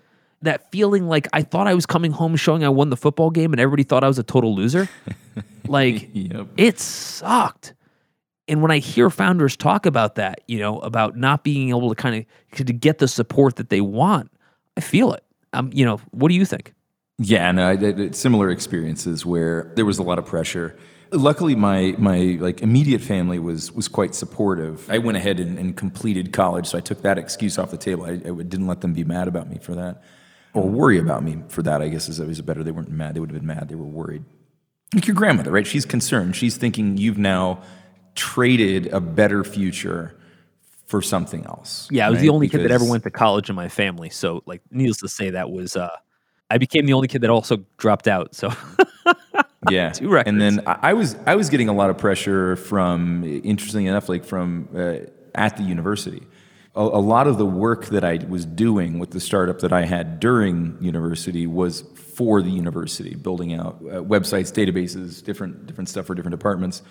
that 0.42 0.70
feeling 0.70 1.06
like 1.08 1.28
I 1.32 1.42
thought 1.42 1.66
I 1.66 1.74
was 1.74 1.86
coming 1.86 2.12
home 2.12 2.36
showing 2.36 2.64
I 2.64 2.68
won 2.68 2.90
the 2.90 2.96
football 2.96 3.30
game 3.30 3.52
and 3.52 3.60
everybody 3.60 3.82
thought 3.84 4.04
I 4.04 4.08
was 4.08 4.18
a 4.18 4.22
total 4.22 4.54
loser. 4.54 4.88
like 5.66 6.08
Yep. 6.12 6.48
it 6.56 6.78
sucked. 6.80 7.74
And 8.48 8.62
when 8.62 8.70
I 8.70 8.78
hear 8.78 9.10
founders 9.10 9.56
talk 9.56 9.86
about 9.86 10.14
that, 10.16 10.40
you 10.46 10.58
know, 10.60 10.78
about 10.80 11.16
not 11.16 11.42
being 11.42 11.70
able 11.70 11.88
to 11.88 11.94
kind 11.96 12.24
of 12.52 12.66
to 12.66 12.72
get 12.72 12.98
the 12.98 13.08
support 13.08 13.56
that 13.56 13.70
they 13.70 13.80
want, 13.80 14.30
I 14.76 14.80
feel 14.80 15.12
it. 15.12 15.24
Um, 15.52 15.70
you 15.72 15.84
know, 15.84 15.96
what 16.12 16.28
do 16.28 16.34
you 16.34 16.44
think? 16.44 16.72
Yeah, 17.18 17.50
no, 17.50 17.66
I 17.66 17.76
did 17.76 18.14
similar 18.14 18.50
experiences 18.50 19.24
where 19.26 19.72
there 19.74 19.84
was 19.86 19.98
a 19.98 20.02
lot 20.02 20.18
of 20.18 20.26
pressure. 20.26 20.76
Luckily, 21.12 21.54
my 21.54 21.94
my 21.98 22.36
like 22.40 22.62
immediate 22.62 23.00
family 23.00 23.38
was 23.38 23.72
was 23.72 23.88
quite 23.88 24.14
supportive. 24.14 24.88
I 24.90 24.98
went 24.98 25.16
ahead 25.16 25.38
and, 25.40 25.58
and 25.58 25.76
completed 25.76 26.32
college, 26.32 26.66
so 26.66 26.78
I 26.78 26.80
took 26.80 27.02
that 27.02 27.18
excuse 27.18 27.58
off 27.58 27.70
the 27.70 27.76
table. 27.76 28.04
I, 28.04 28.10
I 28.10 28.14
didn't 28.14 28.66
let 28.66 28.80
them 28.80 28.92
be 28.92 29.04
mad 29.04 29.28
about 29.28 29.48
me 29.48 29.58
for 29.58 29.74
that, 29.74 30.02
or 30.52 30.68
worry 30.68 30.98
about 30.98 31.22
me 31.22 31.42
for 31.48 31.62
that. 31.62 31.80
I 31.80 31.88
guess 31.88 32.08
is 32.08 32.20
always 32.20 32.40
better. 32.40 32.64
They 32.64 32.72
weren't 32.72 32.90
mad; 32.90 33.14
they 33.14 33.20
would 33.20 33.30
have 33.30 33.38
been 33.38 33.46
mad. 33.46 33.68
They 33.68 33.74
were 33.74 33.84
worried. 33.84 34.24
Like 34.94 35.06
your 35.06 35.16
grandmother, 35.16 35.50
right? 35.50 35.66
She's 35.66 35.84
concerned. 35.84 36.36
She's 36.36 36.56
thinking 36.56 36.96
you've 36.96 37.18
now 37.18 37.62
traded 38.14 38.86
a 38.88 39.00
better 39.00 39.44
future 39.44 40.16
for 40.86 41.02
something 41.02 41.44
else. 41.46 41.88
Yeah, 41.90 42.06
I 42.06 42.10
was 42.10 42.18
right? 42.18 42.22
the 42.22 42.28
only 42.30 42.48
kid 42.48 42.62
that 42.62 42.70
ever 42.70 42.84
went 42.84 43.04
to 43.04 43.10
college 43.10 43.50
in 43.50 43.56
my 43.56 43.68
family. 43.68 44.10
So, 44.10 44.42
like, 44.46 44.62
needless 44.70 44.98
to 44.98 45.08
say, 45.08 45.30
that 45.30 45.50
was 45.50 45.76
uh, 45.76 45.90
I 46.50 46.58
became 46.58 46.86
the 46.86 46.92
only 46.92 47.08
kid 47.08 47.22
that 47.22 47.30
also 47.30 47.64
dropped 47.76 48.08
out. 48.08 48.34
So, 48.34 48.52
yeah. 49.70 49.90
Two 49.90 50.08
records. 50.08 50.28
and 50.28 50.40
then 50.40 50.62
I, 50.66 50.90
I 50.90 50.92
was 50.94 51.16
i 51.26 51.34
was 51.34 51.48
getting 51.50 51.68
a 51.68 51.72
lot 51.72 51.90
of 51.90 51.98
pressure 51.98 52.56
from 52.56 53.24
interestingly 53.24 53.86
enough 53.86 54.08
like 54.08 54.24
from 54.24 54.68
uh, 54.74 54.96
at 55.34 55.56
the 55.56 55.62
university. 55.62 56.26
A, 56.74 56.80
a 56.82 57.00
lot 57.00 57.26
of 57.26 57.38
the 57.38 57.46
work 57.46 57.86
that 57.86 58.04
i 58.04 58.16
was 58.28 58.44
doing 58.44 58.98
with 58.98 59.10
the 59.10 59.20
startup 59.20 59.60
that 59.60 59.72
i 59.72 59.84
had 59.84 60.20
during 60.20 60.76
university 60.80 61.46
was 61.46 61.82
for 61.96 62.42
the 62.42 62.50
university 62.50 63.14
building 63.14 63.54
out 63.54 63.76
uh, 63.82 64.02
websites 64.02 64.52
databases 64.52 65.22
different 65.22 65.66
different 65.66 65.88
stuff 65.88 66.06
for 66.06 66.14
different 66.14 66.36
departments. 66.36 66.82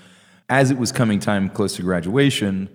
As 0.47 0.69
it 0.69 0.77
was 0.77 0.91
coming 0.91 1.19
time 1.19 1.49
close 1.49 1.75
to 1.75 1.81
graduation 1.81 2.69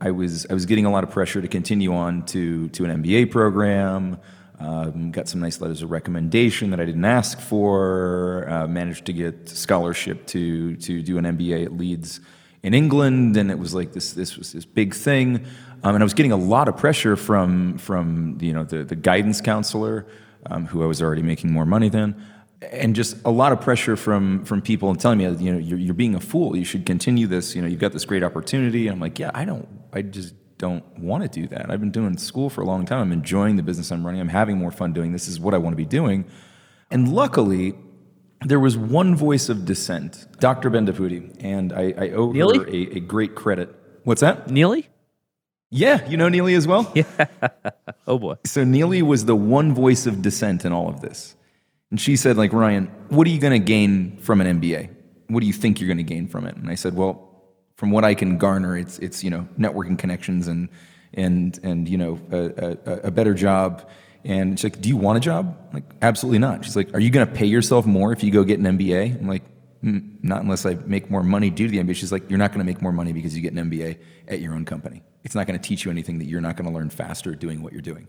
i 0.00 0.10
was 0.10 0.46
i 0.50 0.54
was 0.54 0.66
getting 0.66 0.86
a 0.86 0.90
lot 0.90 1.04
of 1.04 1.10
pressure 1.10 1.40
to 1.40 1.48
continue 1.48 1.94
on 1.94 2.24
to 2.26 2.68
to 2.70 2.84
an 2.84 3.02
mba 3.02 3.30
program 3.30 4.18
um, 4.58 5.10
got 5.10 5.28
some 5.28 5.40
nice 5.40 5.60
letters 5.60 5.82
of 5.82 5.90
recommendation 5.90 6.70
that 6.70 6.80
I 6.80 6.84
didn't 6.84 7.04
ask 7.04 7.40
for. 7.40 8.48
Uh, 8.48 8.66
managed 8.66 9.04
to 9.06 9.12
get 9.12 9.48
scholarship 9.48 10.26
to 10.28 10.76
to 10.76 11.02
do 11.02 11.18
an 11.18 11.24
MBA 11.24 11.64
at 11.64 11.72
Leeds 11.72 12.20
in 12.62 12.72
England, 12.72 13.36
and 13.36 13.50
it 13.50 13.58
was 13.58 13.74
like 13.74 13.92
this 13.92 14.12
this 14.12 14.36
was 14.36 14.52
this 14.52 14.64
big 14.64 14.94
thing. 14.94 15.44
Um, 15.82 15.94
and 15.94 16.02
I 16.02 16.04
was 16.04 16.14
getting 16.14 16.32
a 16.32 16.36
lot 16.36 16.68
of 16.68 16.76
pressure 16.76 17.16
from 17.16 17.78
from 17.78 18.38
you 18.40 18.52
know 18.52 18.64
the 18.64 18.84
the 18.84 18.96
guidance 18.96 19.40
counselor, 19.40 20.06
um, 20.46 20.66
who 20.66 20.82
I 20.82 20.86
was 20.86 21.02
already 21.02 21.22
making 21.22 21.52
more 21.52 21.66
money 21.66 21.88
than, 21.88 22.14
and 22.62 22.94
just 22.94 23.16
a 23.24 23.30
lot 23.30 23.52
of 23.52 23.60
pressure 23.60 23.96
from 23.96 24.44
from 24.44 24.62
people 24.62 24.88
and 24.88 25.00
telling 25.00 25.18
me 25.18 25.24
you 25.24 25.52
know 25.52 25.58
you're, 25.58 25.78
you're 25.78 25.94
being 25.94 26.14
a 26.14 26.20
fool. 26.20 26.56
You 26.56 26.64
should 26.64 26.86
continue 26.86 27.26
this. 27.26 27.56
You 27.56 27.62
know 27.62 27.68
you've 27.68 27.80
got 27.80 27.92
this 27.92 28.04
great 28.04 28.22
opportunity. 28.22 28.86
And 28.86 28.94
I'm 28.94 29.00
like, 29.00 29.18
yeah, 29.18 29.32
I 29.34 29.44
don't. 29.44 29.68
I 29.92 30.02
just 30.02 30.34
don't 30.64 30.84
want 30.98 31.20
to 31.24 31.28
do 31.40 31.46
that. 31.48 31.70
I've 31.70 31.82
been 31.84 31.90
doing 32.00 32.16
school 32.16 32.48
for 32.48 32.60
a 32.62 32.64
long 32.72 32.86
time. 32.86 33.00
I'm 33.04 33.12
enjoying 33.12 33.56
the 33.56 33.62
business 33.62 33.92
I'm 33.92 34.04
running. 34.06 34.20
I'm 34.24 34.34
having 34.40 34.56
more 34.56 34.70
fun 34.70 34.92
doing 34.98 35.12
this. 35.12 35.28
is 35.28 35.38
what 35.38 35.52
I 35.52 35.58
want 35.58 35.72
to 35.74 35.76
be 35.76 35.90
doing. 36.00 36.24
And 36.90 37.12
luckily, 37.12 37.74
there 38.50 38.60
was 38.60 38.74
one 38.76 39.14
voice 39.14 39.48
of 39.50 39.64
dissent, 39.66 40.26
Dr. 40.40 40.70
Bendapudi, 40.70 41.20
and 41.40 41.72
I, 41.72 41.84
I 42.04 42.06
owe 42.10 42.32
Neeli? 42.32 42.56
her 42.56 42.66
a, 42.68 42.96
a 42.98 43.00
great 43.00 43.34
credit. 43.34 43.68
What's 44.04 44.22
that? 44.22 44.48
Neeli, 44.48 44.86
Yeah, 45.70 46.06
you 46.08 46.16
know 46.16 46.28
Neeli 46.28 46.56
as 46.56 46.66
well? 46.66 46.90
Yeah. 46.94 47.26
Oh 48.06 48.18
boy. 48.18 48.36
So 48.44 48.64
Neeli 48.64 49.02
was 49.02 49.24
the 49.24 49.36
one 49.36 49.74
voice 49.74 50.06
of 50.06 50.22
dissent 50.22 50.64
in 50.64 50.72
all 50.72 50.88
of 50.88 51.00
this. 51.00 51.36
And 51.90 52.00
she 52.00 52.16
said, 52.16 52.36
like, 52.36 52.52
Ryan, 52.52 52.86
what 53.08 53.26
are 53.26 53.30
you 53.30 53.40
going 53.40 53.58
to 53.60 53.66
gain 53.76 54.16
from 54.18 54.40
an 54.40 54.60
MBA? 54.60 54.82
What 55.28 55.40
do 55.40 55.46
you 55.46 55.52
think 55.52 55.80
you're 55.80 55.88
going 55.88 56.04
to 56.06 56.12
gain 56.14 56.26
from 56.28 56.46
it? 56.46 56.56
And 56.56 56.68
I 56.70 56.74
said, 56.74 56.94
well, 56.96 57.23
from 57.76 57.90
what 57.90 58.04
I 58.04 58.14
can 58.14 58.38
garner, 58.38 58.76
it's, 58.76 58.98
it's 58.98 59.24
you 59.24 59.30
know, 59.30 59.48
networking 59.58 59.98
connections 59.98 60.48
and, 60.48 60.68
and, 61.12 61.58
and 61.62 61.88
you 61.88 61.98
know, 61.98 62.20
a, 62.30 62.76
a, 62.90 62.92
a 63.04 63.10
better 63.10 63.34
job. 63.34 63.88
And 64.24 64.58
she's 64.58 64.64
like, 64.64 64.80
do 64.80 64.88
you 64.88 64.96
want 64.96 65.18
a 65.18 65.20
job? 65.20 65.56
I'm 65.68 65.74
like, 65.74 65.90
absolutely 66.00 66.38
not. 66.38 66.64
She's 66.64 66.76
like, 66.76 66.94
are 66.94 67.00
you 67.00 67.10
going 67.10 67.26
to 67.26 67.32
pay 67.32 67.46
yourself 67.46 67.84
more 67.84 68.12
if 68.12 68.22
you 68.22 68.30
go 68.30 68.44
get 68.44 68.58
an 68.58 68.78
MBA? 68.78 69.20
I'm 69.20 69.28
like, 69.28 69.42
"Mm, 69.82 70.22
not 70.22 70.42
unless 70.42 70.64
I 70.64 70.74
make 70.86 71.10
more 71.10 71.22
money 71.22 71.50
due 71.50 71.66
to 71.66 71.70
the 71.70 71.78
MBA. 71.78 71.96
She's 71.96 72.12
like, 72.12 72.30
you're 72.30 72.38
not 72.38 72.50
going 72.50 72.60
to 72.60 72.64
make 72.64 72.80
more 72.80 72.92
money 72.92 73.12
because 73.12 73.36
you 73.36 73.42
get 73.42 73.52
an 73.52 73.70
MBA 73.70 73.98
at 74.28 74.40
your 74.40 74.54
own 74.54 74.64
company. 74.64 75.02
It's 75.24 75.34
not 75.34 75.46
going 75.46 75.58
to 75.58 75.68
teach 75.68 75.84
you 75.84 75.90
anything 75.90 76.18
that 76.18 76.26
you're 76.26 76.40
not 76.40 76.56
going 76.56 76.68
to 76.68 76.74
learn 76.74 76.90
faster 76.90 77.34
doing 77.34 77.62
what 77.62 77.72
you're 77.72 77.82
doing. 77.82 78.08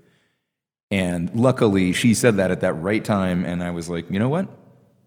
And 0.92 1.34
luckily, 1.36 1.94
she 1.94 2.14
said 2.14 2.38
that 2.38 2.52
at 2.52 2.62
that 2.62 2.74
right 2.74 3.04
time, 3.04 3.44
and 3.44 3.64
I 3.64 3.72
was 3.72 3.90
like, 3.90 4.10
you 4.10 4.20
know 4.20 4.30
what? 4.30 4.48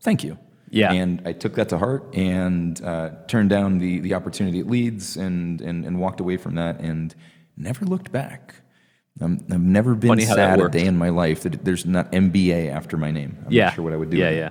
Thank 0.01 0.25
you. 0.25 0.38
Yeah. 0.71 0.93
And 0.93 1.23
I 1.25 1.33
took 1.33 1.55
that 1.55 1.69
to 1.71 1.79
heart 1.79 2.15
and 2.15 2.83
uh, 2.85 3.11
turned 3.27 3.51
down 3.51 3.79
the 3.79 4.01
the 4.01 4.15
opportunity 4.15 4.61
at 4.61 4.67
Leeds 4.67 5.17
and, 5.17 5.61
and 5.61 5.85
and 5.85 5.99
walked 6.01 6.21
away 6.21 6.37
from 6.37 6.55
that 6.57 6.81
and 6.81 7.15
never 7.57 7.85
looked 7.85 8.13
back. 8.13 8.55
Um, 9.21 9.41
I've 9.51 9.61
never 9.61 9.95
been 9.95 10.09
Funny 10.09 10.25
how 10.25 10.37
that 10.37 10.59
sad 10.59 10.65
a 10.65 10.69
day 10.69 10.87
in 10.87 10.97
my 10.97 11.09
life 11.09 11.43
that 11.43 11.65
there's 11.65 11.85
not 11.85 12.11
MBA 12.13 12.71
after 12.71 12.97
my 12.97 13.11
name. 13.11 13.37
I'm 13.47 13.53
yeah. 13.53 13.65
not 13.67 13.75
sure 13.75 13.85
what 13.85 13.93
I 13.93 13.97
would 13.97 14.11
do. 14.11 14.17
Yeah, 14.17 14.31
yeah. 14.31 14.51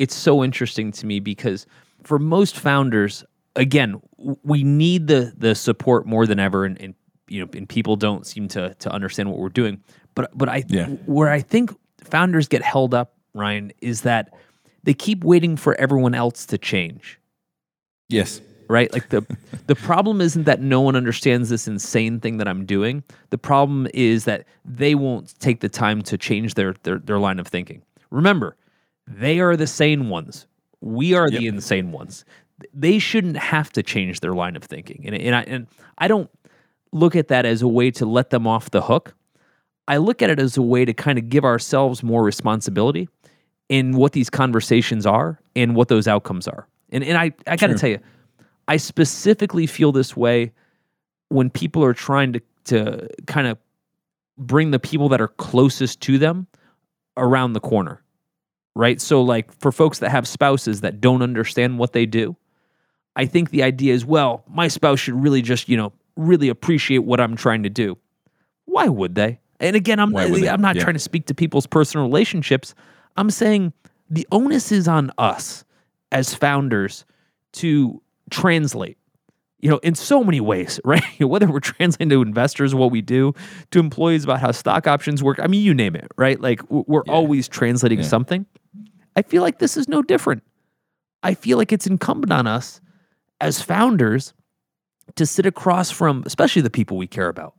It's 0.00 0.14
so 0.14 0.42
interesting 0.42 0.90
to 0.92 1.06
me 1.06 1.20
because 1.20 1.66
for 2.02 2.18
most 2.18 2.56
founders, 2.56 3.24
again, 3.54 4.00
we 4.42 4.64
need 4.64 5.06
the 5.06 5.32
the 5.36 5.54
support 5.54 6.06
more 6.06 6.26
than 6.26 6.40
ever, 6.40 6.64
and, 6.64 6.80
and 6.80 6.94
you 7.28 7.40
know, 7.40 7.48
and 7.54 7.68
people 7.68 7.96
don't 7.96 8.26
seem 8.26 8.48
to 8.48 8.74
to 8.74 8.90
understand 8.90 9.30
what 9.30 9.38
we're 9.38 9.48
doing. 9.48 9.82
But 10.14 10.36
but 10.36 10.48
I 10.48 10.64
Yeah. 10.68 10.86
where 11.06 11.28
I 11.28 11.40
think 11.40 11.70
founders 12.02 12.48
get 12.48 12.62
held 12.62 12.94
up, 12.94 13.14
Ryan, 13.34 13.72
is 13.80 14.00
that 14.02 14.34
they 14.84 14.94
keep 14.94 15.24
waiting 15.24 15.56
for 15.56 15.74
everyone 15.80 16.14
else 16.14 16.46
to 16.46 16.58
change 16.58 17.18
Yes. 18.08 18.40
right? 18.68 18.92
Like 18.92 19.08
the 19.10 19.24
the 19.66 19.74
problem 19.76 20.20
isn't 20.20 20.44
that 20.44 20.60
no 20.60 20.80
one 20.80 20.96
understands 20.96 21.48
this 21.48 21.66
insane 21.68 22.20
thing 22.20 22.38
that 22.38 22.48
I'm 22.48 22.64
doing. 22.66 23.02
The 23.30 23.38
problem 23.38 23.86
is 23.94 24.24
that 24.24 24.46
they 24.64 24.94
won't 24.94 25.38
take 25.40 25.60
the 25.60 25.68
time 25.68 26.02
to 26.02 26.18
change 26.18 26.54
their 26.54 26.74
their, 26.82 26.98
their 26.98 27.18
line 27.18 27.38
of 27.38 27.46
thinking. 27.46 27.82
Remember, 28.10 28.56
they 29.06 29.40
are 29.40 29.56
the 29.56 29.66
sane 29.66 30.08
ones. 30.08 30.46
We 30.80 31.14
are 31.14 31.28
the 31.30 31.46
insane 31.46 31.92
ones. 31.92 32.24
They 32.74 32.98
shouldn't 32.98 33.36
have 33.36 33.70
to 33.72 33.82
change 33.82 34.20
their 34.20 34.34
line 34.34 34.56
of 34.56 34.64
thinking. 34.64 35.02
And 35.06 35.14
and 35.14 35.34
I 35.36 35.42
and 35.42 35.66
I 35.98 36.08
don't 36.08 36.30
look 36.92 37.14
at 37.14 37.28
that 37.28 37.44
as 37.46 37.62
a 37.62 37.68
way 37.68 37.90
to 37.92 38.06
let 38.06 38.30
them 38.30 38.46
off 38.46 38.70
the 38.70 38.82
hook. 38.82 39.14
I 39.86 39.96
look 39.98 40.22
at 40.22 40.30
it 40.30 40.38
as 40.40 40.56
a 40.56 40.62
way 40.62 40.84
to 40.84 40.92
kind 40.92 41.18
of 41.18 41.28
give 41.28 41.44
ourselves 41.44 42.02
more 42.02 42.22
responsibility 42.24 43.08
in 43.70 43.92
what 43.92 44.12
these 44.12 44.28
conversations 44.28 45.06
are 45.06 45.40
and 45.56 45.74
what 45.74 45.88
those 45.88 46.06
outcomes 46.06 46.46
are. 46.46 46.66
And 46.90 47.02
and 47.02 47.16
I 47.16 47.32
I 47.46 47.56
got 47.56 47.68
to 47.68 47.74
tell 47.78 47.88
you, 47.88 48.00
I 48.68 48.76
specifically 48.76 49.66
feel 49.66 49.92
this 49.92 50.14
way 50.14 50.52
when 51.30 51.48
people 51.48 51.82
are 51.82 51.94
trying 51.94 52.34
to 52.34 52.42
to 52.64 53.08
kind 53.26 53.46
of 53.46 53.56
bring 54.36 54.72
the 54.72 54.78
people 54.78 55.08
that 55.08 55.20
are 55.20 55.28
closest 55.28 56.00
to 56.02 56.18
them 56.18 56.46
around 57.16 57.54
the 57.54 57.60
corner. 57.60 58.02
Right? 58.76 59.00
So 59.00 59.22
like 59.22 59.52
for 59.60 59.72
folks 59.72 60.00
that 60.00 60.10
have 60.10 60.26
spouses 60.28 60.80
that 60.82 61.00
don't 61.00 61.22
understand 61.22 61.78
what 61.78 61.92
they 61.92 62.06
do, 62.06 62.36
I 63.16 63.26
think 63.26 63.50
the 63.50 63.62
idea 63.62 63.94
is 63.94 64.04
well, 64.04 64.44
my 64.48 64.68
spouse 64.68 65.00
should 65.00 65.14
really 65.14 65.42
just, 65.42 65.68
you 65.68 65.76
know, 65.76 65.92
really 66.16 66.48
appreciate 66.48 66.98
what 66.98 67.20
I'm 67.20 67.36
trying 67.36 67.62
to 67.62 67.70
do. 67.70 67.96
Why 68.64 68.88
would 68.88 69.14
they? 69.14 69.38
And 69.60 69.76
again, 69.76 70.00
I'm 70.00 70.14
eh, 70.16 70.28
they? 70.28 70.48
I'm 70.48 70.60
not 70.60 70.74
Yeah. 70.76 70.82
trying 70.82 70.94
to 70.94 71.00
speak 71.00 71.26
to 71.26 71.34
people's 71.34 71.66
personal 71.66 72.06
relationships. 72.06 72.74
I'm 73.16 73.30
saying 73.30 73.72
the 74.08 74.26
onus 74.32 74.72
is 74.72 74.88
on 74.88 75.10
us 75.18 75.64
as 76.12 76.34
founders 76.34 77.04
to 77.54 78.00
translate 78.30 78.96
you 79.60 79.68
know 79.68 79.78
in 79.78 79.94
so 79.94 80.22
many 80.24 80.40
ways 80.40 80.80
right? 80.84 81.02
Whether 81.20 81.50
we're 81.50 81.60
translating 81.60 82.08
to 82.10 82.22
investors 82.22 82.74
what 82.74 82.90
we 82.90 83.00
do 83.02 83.34
to 83.72 83.78
employees 83.78 84.24
about 84.24 84.40
how 84.40 84.52
stock 84.52 84.86
options 84.86 85.22
work 85.22 85.38
i 85.40 85.46
mean 85.46 85.62
you 85.62 85.74
name 85.74 85.94
it 85.96 86.08
right? 86.16 86.40
Like 86.40 86.62
we're 86.70 87.04
always 87.08 87.48
translating 87.48 87.98
Yeah. 88.00 88.04
something. 88.06 88.46
I 89.16 89.22
feel 89.22 89.42
like 89.42 89.58
this 89.58 89.76
is 89.76 89.88
no 89.88 90.02
different. 90.02 90.42
I 91.22 91.34
feel 91.34 91.58
like 91.58 91.72
it's 91.72 91.86
incumbent 91.86 92.32
on 92.32 92.46
us 92.46 92.80
as 93.40 93.60
founders 93.60 94.32
to 95.16 95.26
sit 95.26 95.44
across 95.46 95.90
from 95.90 96.22
especially 96.26 96.62
the 96.62 96.70
people 96.70 96.96
we 96.96 97.06
care 97.06 97.28
about 97.28 97.54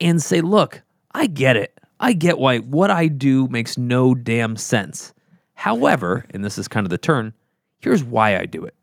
and 0.00 0.22
say 0.22 0.40
look 0.40 0.82
i 1.12 1.26
get 1.26 1.56
it 1.56 1.77
i 2.00 2.12
get 2.12 2.38
why 2.38 2.58
what 2.58 2.90
i 2.90 3.06
do 3.08 3.48
makes 3.48 3.76
no 3.78 4.14
damn 4.14 4.56
sense 4.56 5.12
however 5.54 6.24
and 6.30 6.44
this 6.44 6.58
is 6.58 6.68
kind 6.68 6.86
of 6.86 6.90
the 6.90 6.98
turn 6.98 7.32
here's 7.80 8.02
why 8.04 8.36
i 8.36 8.44
do 8.46 8.64
it 8.64 8.74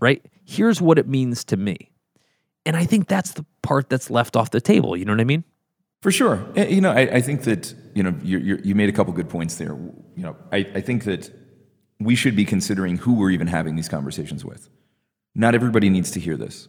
right? 0.00 0.24
Here's 0.46 0.80
what 0.80 0.98
it 0.98 1.06
means 1.06 1.44
to 1.44 1.56
me. 1.58 1.90
And 2.64 2.74
I 2.74 2.86
think 2.86 3.06
that's 3.06 3.32
the 3.32 3.44
part 3.62 3.90
that's 3.90 4.08
left 4.10 4.34
off 4.34 4.50
the 4.50 4.60
table. 4.60 4.96
You 4.96 5.04
know 5.04 5.12
what 5.12 5.20
I 5.20 5.24
mean? 5.24 5.44
For 6.00 6.10
sure. 6.10 6.42
Eh, 6.56 6.68
You 6.68 6.80
know, 6.80 6.90
I, 6.90 7.00
I 7.00 7.20
think 7.20 7.42
that, 7.42 7.74
you 7.94 8.02
know, 8.02 8.14
you 8.22 8.38
you 8.38 8.58
you 8.64 8.74
made 8.74 8.88
a 8.88 8.92
couple 8.92 9.12
good 9.12 9.28
points 9.28 9.56
there. 9.56 9.74
You 10.16 10.22
know, 10.22 10.36
I, 10.50 10.58
I 10.74 10.80
think 10.80 11.04
that 11.04 11.30
we 11.98 12.14
should 12.14 12.34
be 12.34 12.46
considering 12.46 12.96
who 12.96 13.12
we're 13.14 13.30
even 13.30 13.46
having 13.46 13.76
these 13.76 13.90
conversations 13.90 14.42
with. 14.42 14.70
Not 15.34 15.54
everybody 15.54 15.90
needs 15.90 16.10
to 16.12 16.20
hear 16.20 16.38
this, 16.38 16.68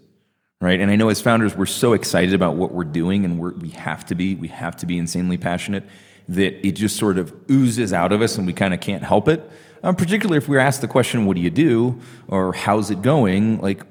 right? 0.61 0.79
And 0.79 0.89
I 0.89 0.95
know 0.95 1.09
as 1.09 1.19
founders, 1.19 1.55
we're 1.55 1.65
so 1.65 1.91
excited 1.91 2.33
about 2.33 2.55
what 2.55 2.71
we're 2.71 2.85
doing 2.85 3.25
and 3.25 3.37
we're, 3.37 3.53
we 3.53 3.69
have 3.69 4.05
to 4.05 4.15
be, 4.15 4.35
we 4.35 4.47
have 4.47 4.77
to 4.77 4.85
be 4.85 4.97
insanely 4.97 5.37
passionate 5.37 5.83
that 6.29 6.65
it 6.65 6.73
just 6.73 6.95
sort 6.95 7.17
of 7.17 7.33
oozes 7.49 7.91
out 7.91 8.13
of 8.13 8.21
us 8.21 8.37
and 8.37 8.47
we 8.47 8.53
kind 8.53 8.73
of 8.73 8.79
can't 8.79 9.03
help 9.03 9.27
it. 9.27 9.51
Um, 9.83 9.95
particularly 9.95 10.37
if 10.37 10.47
we're 10.47 10.59
asked 10.59 10.81
the 10.81 10.87
question, 10.87 11.25
what 11.25 11.35
do 11.35 11.41
you 11.41 11.49
do? 11.49 11.99
Or 12.27 12.53
how's 12.53 12.91
it 12.91 13.01
going? 13.01 13.59
Like, 13.59 13.83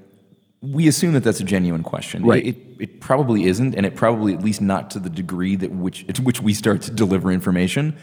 we 0.63 0.87
assume 0.87 1.15
that 1.15 1.25
that's 1.25 1.41
a 1.41 1.45
genuine 1.45 1.83
question. 1.83 2.25
Right. 2.25 2.47
It, 2.47 2.57
it 2.79 3.01
probably 3.01 3.45
isn't, 3.45 3.75
and 3.75 3.85
it 3.85 3.97
probably 3.97 4.35
at 4.35 4.43
least 4.43 4.61
not 4.61 4.91
to 4.93 5.01
the 5.01 5.11
degree 5.11 5.57
that 5.57 5.71
which 5.73 6.07
to 6.15 6.23
which 6.23 6.43
we 6.43 6.53
start 6.53 6.83
to 6.83 6.91
deliver 6.91 7.33
information. 7.33 7.97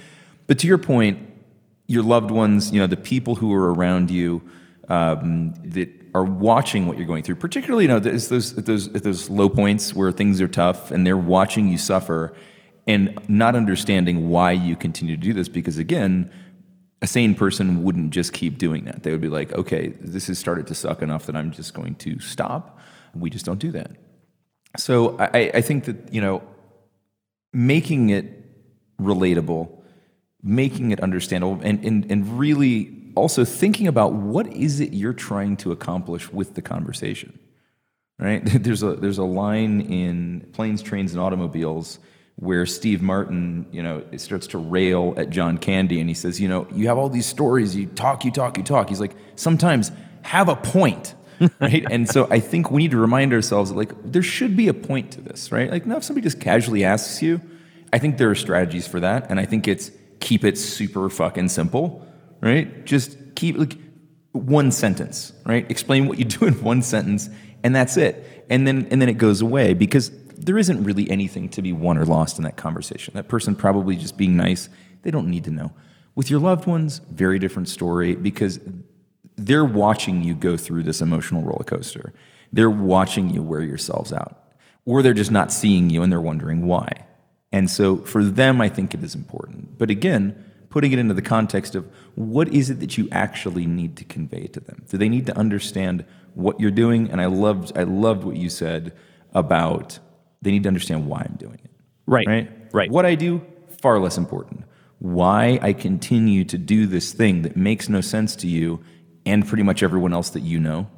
But 0.48 0.60
to 0.60 0.68
your 0.68 0.80
point, 0.80 1.20
your 1.86 2.04
loved 2.04 2.32
ones, 2.32 2.72
you 2.72 2.80
know, 2.80 2.88
the 2.88 2.98
people 2.98 3.36
who 3.36 3.54
are 3.54 3.74
around 3.74 4.10
you 4.10 4.42
um, 4.90 5.54
that 5.66 5.90
are 6.18 6.24
watching 6.24 6.88
what 6.88 6.98
you're 6.98 7.08
going 7.14 7.24
through, 7.24 7.36
particularly, 7.36 7.84
you 7.86 7.88
know, 7.88 8.00
those 8.00 8.32
at 8.58 8.66
those 8.66 8.88
at 8.96 9.04
those 9.04 9.30
low 9.30 9.50
points 9.50 9.94
where 9.94 10.12
things 10.12 10.42
are 10.42 10.48
tough, 10.48 10.92
and 10.92 11.06
they're 11.06 11.24
watching 11.38 11.70
you 11.70 11.78
suffer, 11.78 12.34
and 12.86 13.02
not 13.28 13.56
understanding 13.56 14.30
why 14.30 14.52
you 14.52 14.76
continue 14.76 15.16
to 15.16 15.22
do 15.22 15.34
this. 15.34 15.50
Because 15.50 15.78
again, 15.78 16.32
a 17.02 17.08
sane 17.08 17.36
person 17.36 17.84
wouldn't 17.84 18.12
just 18.12 18.34
keep 18.34 18.58
doing 18.58 18.86
that. 18.86 19.04
They 19.04 19.12
would 19.12 19.22
be 19.22 19.30
like, 19.30 19.54
okay, 19.54 19.90
this 20.02 20.28
has 20.28 20.40
started 20.40 20.66
to 20.68 20.76
suck 20.76 21.02
enough 21.02 21.28
that 21.28 21.36
I'm 21.36 21.52
just 21.52 21.74
going 21.74 21.96
to 21.96 22.20
stop. 22.20 22.80
We 23.14 23.30
just 23.30 23.46
don't 23.46 23.60
do 23.60 23.72
that. 23.72 23.92
So 24.78 25.18
I, 25.20 25.52
I 25.54 25.62
think 25.62 25.86
that, 25.86 26.14
you 26.14 26.22
know, 26.22 26.42
making 27.54 28.10
it 28.10 28.26
relatable, 28.98 29.70
making 30.42 30.92
it 30.92 31.00
understandable, 31.00 31.60
and, 31.64 31.84
and, 31.86 32.12
and 32.12 32.40
really 32.40 33.07
also 33.18 33.46
thinking 33.46 33.88
about 33.88 34.14
what 34.14 34.48
is 34.48 34.80
it 34.80 34.94
you're 34.94 35.14
trying 35.14 35.58
to 35.58 35.72
accomplish 35.72 36.32
with 36.32 36.56
the 36.56 36.62
conversation. 36.62 37.40
Right? 38.20 38.42
There's 38.46 38.82
a 38.82 38.96
there's 38.96 39.20
a 39.20 39.24
line 39.24 39.82
in 39.82 40.50
Planes, 40.54 40.82
Trains, 40.82 41.12
and 41.12 41.22
Automobiles 41.22 42.00
where 42.38 42.66
Steve 42.66 43.02
Martin, 43.02 43.66
you 43.72 43.82
know, 43.82 44.04
starts 44.18 44.48
to 44.48 44.60
rail 44.60 45.14
at 45.18 45.32
John 45.32 45.58
Candy 45.58 46.00
and 46.00 46.08
he 46.08 46.14
says, 46.14 46.40
you 46.40 46.48
know, 46.48 46.68
you 46.72 46.88
have 46.88 46.98
all 46.98 47.10
these 47.10 47.26
stories, 47.26 47.76
you 47.76 47.88
talk, 47.88 48.24
you 48.26 48.32
talk, 48.32 48.58
you 48.58 48.64
talk. 48.64 48.90
He's 48.90 49.00
like, 49.00 49.16
sometimes 49.36 49.92
have 50.22 50.48
a 50.48 50.56
point. 50.56 51.16
right? 51.60 51.86
And 51.90 52.08
so 52.08 52.28
I 52.32 52.40
think 52.40 52.72
we 52.72 52.82
need 52.82 52.92
to 52.92 52.98
remind 52.98 53.34
ourselves 53.34 53.70
that 53.70 53.76
like 53.76 53.92
there 54.04 54.24
should 54.24 54.56
be 54.56 54.68
a 54.68 54.74
point 54.74 55.12
to 55.12 55.22
this, 55.22 55.52
right? 55.52 55.70
Like 55.70 55.86
now 55.86 55.98
if 55.98 56.04
somebody 56.04 56.24
just 56.24 56.40
casually 56.40 56.84
asks 56.84 57.22
you, 57.22 57.42
I 57.92 58.00
think 58.00 58.18
there 58.18 58.30
are 58.30 58.36
strategies 58.36 58.88
for 58.88 59.00
that. 59.00 59.30
And 59.30 59.40
I 59.40 59.46
think 59.46 59.68
it's 59.68 59.92
keep 60.20 60.44
it 60.44 60.58
super 60.58 61.10
fucking 61.10 61.50
simple, 61.50 62.07
right? 62.42 62.86
Just 62.86 63.18
keep 63.36 63.58
like 63.58 63.78
one 64.32 64.72
sentence, 64.72 65.34
right? 65.46 65.70
Explain 65.70 66.08
what 66.08 66.18
you 66.20 66.26
do 66.26 66.46
in 66.46 66.54
one 66.64 66.82
sentence, 66.82 67.30
and 67.64 67.76
that's 67.76 67.98
it. 67.98 68.46
And 68.50 68.68
then 68.68 68.88
and 68.92 69.02
then 69.02 69.10
it 69.10 69.18
goes 69.18 69.42
away 69.42 69.74
because 69.74 70.12
there 70.38 70.58
isn't 70.58 70.84
really 70.84 71.10
anything 71.10 71.50
to 71.50 71.62
be 71.62 71.74
won 71.74 71.98
or 71.98 72.06
lost 72.06 72.38
in 72.38 72.44
that 72.44 72.58
conversation. 72.58 73.14
That 73.16 73.28
person 73.28 73.56
probably 73.56 73.96
just 73.96 74.18
being 74.18 74.38
nice, 74.38 74.70
they 75.02 75.12
don't 75.12 75.30
need 75.30 75.44
to 75.46 75.52
know. 75.52 75.72
With 76.16 76.30
your 76.30 76.40
loved 76.40 76.68
ones, 76.68 77.02
very 77.12 77.40
different 77.40 77.70
story 77.70 78.16
because 78.16 78.60
they're 79.36 79.66
watching 79.66 80.24
you 80.24 80.34
go 80.34 80.58
through 80.58 80.84
this 80.84 81.02
emotional 81.02 81.44
roller 81.44 81.64
coaster. 81.64 82.14
They're 82.52 82.70
watching 82.70 83.30
you 83.30 83.44
wear 83.44 83.62
yourselves 83.62 84.12
out. 84.12 84.44
Or 84.86 85.02
they're 85.02 85.14
just 85.14 85.32
not 85.32 85.52
seeing 85.52 85.90
you 85.90 86.02
and 86.02 86.12
they're 86.12 86.22
wondering 86.22 86.66
why. 86.66 87.06
And 87.52 87.70
so 87.70 87.98
for 87.98 88.24
them, 88.24 88.62
I 88.62 88.70
think 88.70 88.94
it 88.94 89.04
is 89.04 89.16
important. 89.16 89.78
But 89.78 89.90
again, 89.90 90.44
putting 90.78 90.92
it 90.92 91.00
into 91.00 91.16
the 91.16 91.24
context 91.24 91.74
of 91.74 91.90
what 92.14 92.48
is 92.50 92.70
it 92.70 92.80
that 92.80 93.00
you 93.00 93.10
actually 93.12 93.66
need 93.66 93.98
to 93.98 94.04
convey 94.04 94.46
to 94.46 94.60
them? 94.60 94.84
Do 94.88 94.96
they 94.96 95.10
need 95.10 95.26
to 95.26 95.36
understand 95.36 96.06
what 96.36 96.60
you're 96.60 96.70
doing? 96.70 97.10
And 97.10 97.20
I 97.20 97.26
loved, 97.26 97.76
I 97.76 97.82
loved 97.82 98.24
what 98.24 98.38
you 98.38 98.48
said 98.48 98.96
about 99.34 99.98
they 100.44 100.52
need 100.52 100.62
to 100.62 100.70
understand 100.70 101.08
why 101.08 101.26
I'm 101.28 101.36
doing 101.40 101.60
it. 101.64 101.72
Right. 102.06 102.28
Right? 102.28 102.52
Right. 102.72 102.92
What 102.92 103.08
I 103.08 103.16
do, 103.16 103.42
far 103.82 104.00
less 104.00 104.20
important. 104.20 104.66
Why 105.00 105.58
I 105.64 105.74
continue 105.74 106.44
to 106.44 106.60
do 106.60 106.86
this 106.86 107.12
thing 107.12 107.42
that 107.42 107.58
makes 107.58 107.90
no 107.90 108.00
sense 108.00 108.36
to 108.36 108.48
you 108.48 108.80
and 109.26 109.48
pretty 109.48 109.64
much 109.64 109.82
everyone 109.82 110.14
else 110.14 110.30
that 110.30 110.42
you 110.42 110.60
know, 110.60 110.92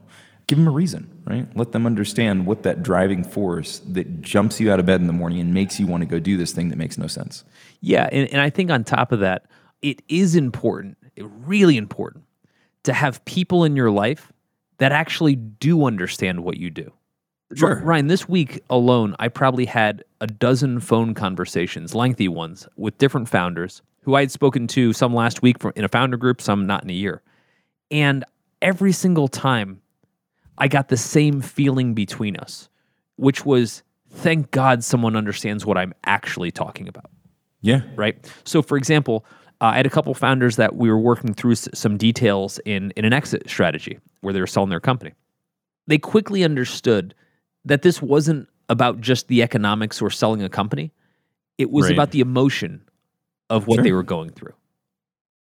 give 0.47 0.57
them 0.57 0.67
a 0.67 0.71
reason, 0.71 1.09
right? 1.23 1.47
Let 1.55 1.71
them 1.71 1.85
understand 1.85 2.45
what 2.45 2.63
that 2.63 2.83
driving 2.83 3.23
force 3.23 3.79
that 3.87 4.21
jumps 4.21 4.59
you 4.59 4.73
out 4.73 4.81
of 4.81 4.85
bed 4.85 4.99
in 4.99 5.07
the 5.07 5.13
morning 5.13 5.39
and 5.39 5.53
makes 5.53 5.79
you 5.79 5.87
want 5.87 6.01
to 6.01 6.05
go 6.05 6.19
do 6.19 6.35
this 6.35 6.51
thing 6.51 6.67
that 6.67 6.75
makes 6.75 6.97
no 6.97 7.07
sense. 7.07 7.45
Yeah, 7.79 8.09
and, 8.11 8.27
and 8.33 8.41
I 8.41 8.49
think 8.49 8.71
on 8.71 8.83
top 8.83 9.13
of 9.13 9.21
that, 9.21 9.45
it 9.81 10.01
is 10.07 10.35
important, 10.35 10.97
really 11.17 11.77
important, 11.77 12.25
to 12.83 12.93
have 12.93 13.23
people 13.25 13.63
in 13.63 13.75
your 13.75 13.91
life 13.91 14.31
that 14.77 14.91
actually 14.91 15.35
do 15.35 15.85
understand 15.85 16.43
what 16.43 16.57
you 16.57 16.69
do. 16.69 16.91
Sure. 17.55 17.81
Ryan, 17.83 18.07
this 18.07 18.29
week 18.29 18.61
alone, 18.69 19.15
I 19.19 19.27
probably 19.27 19.65
had 19.65 20.03
a 20.21 20.27
dozen 20.27 20.79
phone 20.79 21.13
conversations, 21.13 21.95
lengthy 21.95 22.27
ones, 22.27 22.67
with 22.77 22.97
different 22.97 23.27
founders 23.27 23.81
who 24.03 24.15
I 24.15 24.21
had 24.21 24.31
spoken 24.31 24.67
to 24.67 24.93
some 24.93 25.13
last 25.13 25.41
week 25.41 25.59
from, 25.59 25.73
in 25.75 25.83
a 25.83 25.89
founder 25.89 26.15
group, 26.15 26.41
some 26.41 26.67
not 26.67 26.83
in 26.83 26.89
a 26.89 26.93
year. 26.93 27.21
And 27.91 28.23
every 28.61 28.91
single 28.91 29.27
time, 29.27 29.81
I 30.57 30.67
got 30.67 30.89
the 30.89 30.97
same 30.97 31.41
feeling 31.41 31.93
between 31.93 32.37
us, 32.37 32.69
which 33.15 33.45
was 33.45 33.83
thank 34.09 34.51
God 34.51 34.83
someone 34.83 35.15
understands 35.15 35.65
what 35.65 35.77
I'm 35.77 35.93
actually 36.03 36.51
talking 36.51 36.87
about 36.87 37.09
Yeah. 37.61 37.81
right? 37.95 38.17
So, 38.43 38.61
for 38.61 38.77
example, 38.77 39.25
uh, 39.61 39.65
I 39.73 39.77
had 39.77 39.85
a 39.85 39.89
couple 39.89 40.13
founders 40.13 40.55
that 40.55 40.75
we 40.75 40.89
were 40.89 40.99
working 40.99 41.33
through 41.33 41.53
s- 41.53 41.67
some 41.73 41.97
details 41.97 42.59
in 42.65 42.91
in 42.95 43.05
an 43.05 43.13
exit 43.13 43.49
strategy 43.49 43.99
where 44.21 44.33
they 44.33 44.39
were 44.39 44.47
selling 44.47 44.69
their 44.69 44.79
company. 44.79 45.13
They 45.87 45.97
quickly 45.97 46.43
understood 46.43 47.13
that 47.65 47.81
this 47.81 48.01
wasn't 48.01 48.47
about 48.69 49.01
just 49.01 49.27
the 49.27 49.41
economics 49.41 50.01
or 50.01 50.09
selling 50.09 50.43
a 50.43 50.49
company; 50.49 50.91
it 51.57 51.71
was 51.71 51.85
Right. 51.85 51.93
about 51.93 52.11
the 52.11 52.19
emotion 52.21 52.81
of 53.49 53.67
what 53.67 53.83
they 53.83 53.91
were 53.91 54.03
going 54.03 54.29
through, 54.29 54.53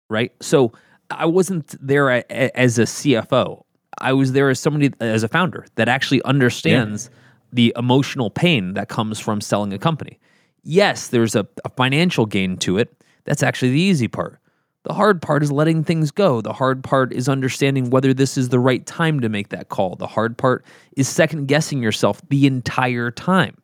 right? 0.08 0.32
So, 0.40 0.72
I 1.10 1.26
wasn't 1.26 1.74
there 1.86 2.08
a, 2.10 2.24
a- 2.30 2.58
as 2.58 2.78
a 2.78 2.82
CFO. 2.86 3.64
I 4.00 4.12
was 4.12 4.32
there 4.32 4.48
as 4.48 4.58
somebody 4.60 4.92
as 5.00 5.22
a 5.22 5.28
founder 5.28 5.66
that 5.74 5.88
actually 5.88 6.22
understands 6.22 7.10
the 7.52 7.72
emotional 7.76 8.30
pain 8.30 8.74
that 8.74 8.88
comes 8.88 9.18
from 9.18 9.40
selling 9.40 9.72
a 9.72 9.78
company. 9.78 10.18
Yes, 10.62 11.08
there's 11.08 11.34
a, 11.34 11.46
a 11.64 11.68
financial 11.70 12.24
gain 12.26 12.56
to 12.58 12.78
it. 12.78 12.94
That's 13.24 13.42
actually 13.42 13.70
the 13.72 13.80
easy 13.80 14.08
part. 14.08 14.38
The 14.84 14.94
hard 14.94 15.20
part 15.20 15.42
is 15.42 15.52
letting 15.52 15.84
things 15.84 16.10
go. 16.10 16.40
The 16.40 16.54
hard 16.54 16.82
part 16.82 17.12
is 17.12 17.28
understanding 17.28 17.90
whether 17.90 18.14
this 18.14 18.38
is 18.38 18.48
the 18.48 18.58
right 18.58 18.84
time 18.86 19.20
to 19.20 19.28
make 19.28 19.50
that 19.50 19.68
call. 19.68 19.94
The 19.96 20.06
hard 20.06 20.38
part 20.38 20.64
is 20.96 21.06
second 21.08 21.46
guessing 21.48 21.82
yourself 21.82 22.22
the 22.30 22.46
entire 22.46 23.10
time. 23.10 23.56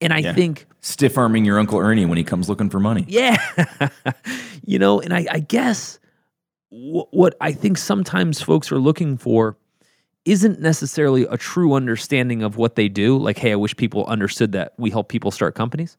And 0.00 0.12
I 0.12 0.18
Yeah. 0.18 0.34
think 0.34 0.66
Stiff 0.80 1.16
arming 1.16 1.44
your 1.44 1.58
Uncle 1.58 1.78
Ernie 1.78 2.06
when 2.06 2.18
he 2.18 2.24
comes 2.24 2.48
looking 2.48 2.70
for 2.70 2.80
money. 2.80 3.04
yeah. 3.08 3.36
you 4.64 4.78
know, 4.78 5.00
and 5.00 5.12
I, 5.14 5.26
I 5.30 5.38
guess 5.40 5.98
wh- 6.70 7.12
what 7.12 7.36
I 7.40 7.52
think 7.52 7.78
sometimes 7.78 8.40
folks 8.40 8.70
are 8.72 8.78
looking 8.78 9.16
for 9.16 9.56
isn't 10.24 10.60
necessarily 10.60 11.22
a 11.24 11.36
true 11.36 11.72
understanding 11.74 12.42
of 12.42 12.56
what 12.56 12.74
they 12.74 12.88
do. 12.88 13.16
Like, 13.16 13.38
hey, 13.38 13.52
I 13.52 13.56
wish 13.56 13.76
people 13.76 14.04
understood 14.06 14.52
that 14.52 14.72
we 14.76 14.90
help 14.90 15.08
people 15.08 15.30
start 15.30 15.54
companies. 15.54 15.96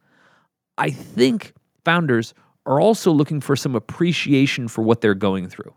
I 0.78 0.90
think 0.90 1.54
founders 1.86 2.34
are 2.68 2.80
also 2.80 3.12
looking 3.12 3.42
for 3.42 3.56
some 3.56 3.76
appreciation 3.76 4.68
for 4.68 4.84
what 4.84 5.02
they're 5.02 5.16
going 5.16 5.48
through. 5.50 5.74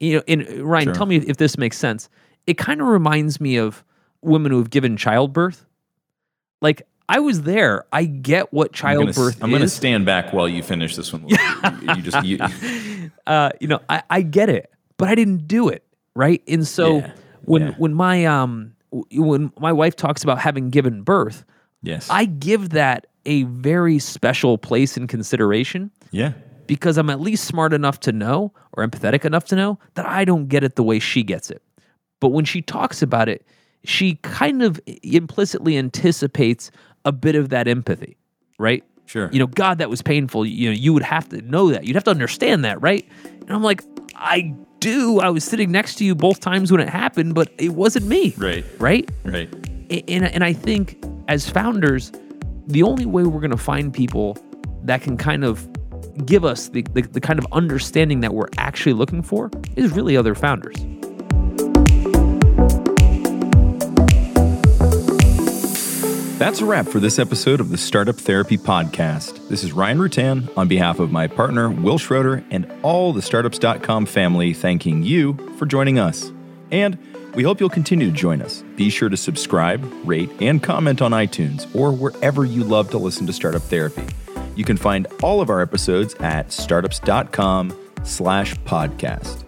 You 0.00 0.16
know, 0.16 0.22
and 0.26 0.48
uh, 0.48 0.64
Ryan, 0.64 0.86
Sure. 0.86 0.94
tell 0.94 1.06
me 1.06 1.16
if 1.16 1.36
this 1.36 1.58
makes 1.58 1.76
sense. 1.78 2.08
It 2.46 2.56
kind 2.56 2.80
of 2.80 2.86
reminds 2.88 3.40
me 3.40 3.56
of 3.56 3.84
women 4.22 4.50
who 4.50 4.58
have 4.58 4.70
given 4.70 4.96
childbirth. 4.96 5.66
Like, 6.62 6.82
I 7.08 7.18
was 7.20 7.42
there. 7.42 7.84
I 7.92 8.04
get 8.04 8.52
what 8.52 8.72
childbirth 8.72 9.42
I'm 9.42 9.50
gonna 9.50 9.68
stand 9.68 10.06
back 10.06 10.32
while 10.32 10.48
you 10.48 10.62
finish 10.62 10.96
this 10.96 11.12
one. 11.12 11.28
you, 11.28 11.36
you 11.82 12.02
just 12.02 12.24
you, 12.24 12.38
uh, 13.26 13.50
you 13.60 13.68
know, 13.68 13.80
I, 13.88 14.02
I 14.08 14.22
get 14.22 14.48
it, 14.48 14.70
but 14.96 15.08
I 15.08 15.14
didn't 15.14 15.46
do 15.46 15.68
it, 15.68 15.84
right? 16.14 16.42
And 16.48 16.66
so 16.66 16.98
Yeah, 16.98 17.12
when 17.44 17.62
yeah. 17.62 17.70
when 17.78 17.94
my 17.94 18.24
um 18.26 18.74
when 19.12 19.52
my 19.58 19.72
wife 19.72 19.96
talks 19.96 20.22
about 20.22 20.38
having 20.38 20.70
given 20.70 21.02
birth, 21.02 21.44
yes. 21.82 22.08
I 22.10 22.24
give 22.26 22.70
that 22.70 23.06
a 23.26 23.42
very 23.44 23.98
special 23.98 24.56
place 24.56 24.96
in 24.96 25.06
consideration 25.06 25.90
yeah. 26.10 26.32
because 26.66 26.96
I'm 26.98 27.10
at 27.10 27.20
least 27.20 27.44
smart 27.44 27.72
enough 27.72 28.00
to 28.00 28.12
know 28.12 28.52
or 28.72 28.86
empathetic 28.86 29.24
enough 29.24 29.44
to 29.46 29.56
know 29.56 29.78
that 29.94 30.06
I 30.06 30.24
don't 30.24 30.48
get 30.48 30.64
it 30.64 30.76
the 30.76 30.82
way 30.82 30.98
she 30.98 31.22
gets 31.22 31.50
it. 31.50 31.62
But 32.20 32.28
when 32.28 32.44
she 32.44 32.62
talks 32.62 33.02
about 33.02 33.28
it, 33.28 33.46
she 33.84 34.16
kind 34.16 34.62
of 34.62 34.80
implicitly 34.86 35.78
anticipates 35.78 36.70
a 37.04 37.12
bit 37.12 37.34
of 37.34 37.48
that 37.48 37.66
empathy, 37.66 38.18
right? 38.58 38.84
Sure. 39.06 39.30
You 39.32 39.38
know, 39.40 39.46
God, 39.46 39.78
that 39.78 39.90
was 39.90 40.02
painful. 40.02 40.46
You 40.46 40.68
know, 40.68 40.76
you 40.76 40.92
would 40.92 41.02
have 41.02 41.28
to 41.30 41.40
know 41.42 41.70
that. 41.70 41.84
You'd 41.84 41.96
have 41.96 42.04
to 42.04 42.10
understand 42.10 42.64
that, 42.64 42.80
right? 42.80 43.08
And 43.24 43.50
I'm 43.50 43.62
like, 43.62 43.82
I 44.14 44.54
do. 44.78 45.18
I 45.20 45.30
was 45.30 45.44
sitting 45.44 45.72
next 45.72 45.96
to 45.96 46.04
you 46.04 46.14
both 46.14 46.40
times 46.40 46.70
when 46.70 46.80
it 46.80 46.88
happened, 46.88 47.34
but 47.34 47.50
it 47.58 47.70
wasn't 47.70 48.06
me. 48.06 48.34
Right. 48.36 48.64
Right? 48.78 49.10
Right. 49.24 49.52
And, 49.90 50.24
and 50.24 50.44
I 50.44 50.52
think 50.52 51.02
as 51.26 51.48
founders, 51.48 52.12
the 52.66 52.82
only 52.82 53.06
way 53.06 53.24
we're 53.24 53.40
going 53.40 53.50
to 53.50 53.56
find 53.56 53.92
people 53.92 54.38
that 54.84 55.02
can 55.02 55.16
kind 55.16 55.42
of 55.44 55.68
give 56.26 56.44
us 56.44 56.68
the, 56.68 56.82
the, 56.92 57.02
the 57.02 57.20
kind 57.20 57.38
of 57.38 57.46
understanding 57.52 58.20
that 58.20 58.34
we're 58.34 58.48
actually 58.58 58.92
looking 58.92 59.22
for 59.22 59.50
is 59.76 59.92
really 59.92 60.16
other 60.16 60.34
founders. 60.34 60.76
That's 66.40 66.62
a 66.62 66.64
wrap 66.64 66.86
for 66.86 67.00
this 67.00 67.18
episode 67.18 67.60
of 67.60 67.68
the 67.68 67.76
Startup 67.76 68.16
Therapy 68.16 68.56
Podcast. 68.56 69.48
This 69.48 69.62
is 69.62 69.72
Ryan 69.72 69.98
Rutan 69.98 70.56
on 70.56 70.68
behalf 70.68 70.98
of 70.98 71.12
my 71.12 71.26
partner, 71.26 71.68
Will 71.68 71.98
Schroeder, 71.98 72.42
and 72.50 72.72
all 72.82 73.12
the 73.12 73.20
Startups.com 73.20 74.06
family, 74.06 74.54
thanking 74.54 75.02
you 75.02 75.34
for 75.58 75.66
joining 75.66 75.98
us. 75.98 76.32
And 76.70 76.96
we 77.34 77.42
hope 77.42 77.60
you'll 77.60 77.68
continue 77.68 78.06
to 78.10 78.16
join 78.16 78.40
us. 78.40 78.64
Be 78.76 78.88
sure 78.88 79.10
to 79.10 79.18
subscribe, 79.18 79.86
rate, 80.04 80.30
and 80.40 80.62
comment 80.62 81.02
on 81.02 81.12
iTunes 81.12 81.72
or 81.74 81.92
wherever 81.92 82.46
you 82.46 82.64
love 82.64 82.90
to 82.92 82.98
listen 82.98 83.26
to 83.26 83.34
Startup 83.34 83.60
Therapy. 83.60 84.06
You 84.60 84.64
can 84.64 84.76
find 84.76 85.06
all 85.22 85.40
of 85.40 85.48
our 85.48 85.62
episodes 85.62 86.12
at 86.16 86.52
startups.com 86.52 87.74
slash 88.02 88.54
podcast. 88.56 89.44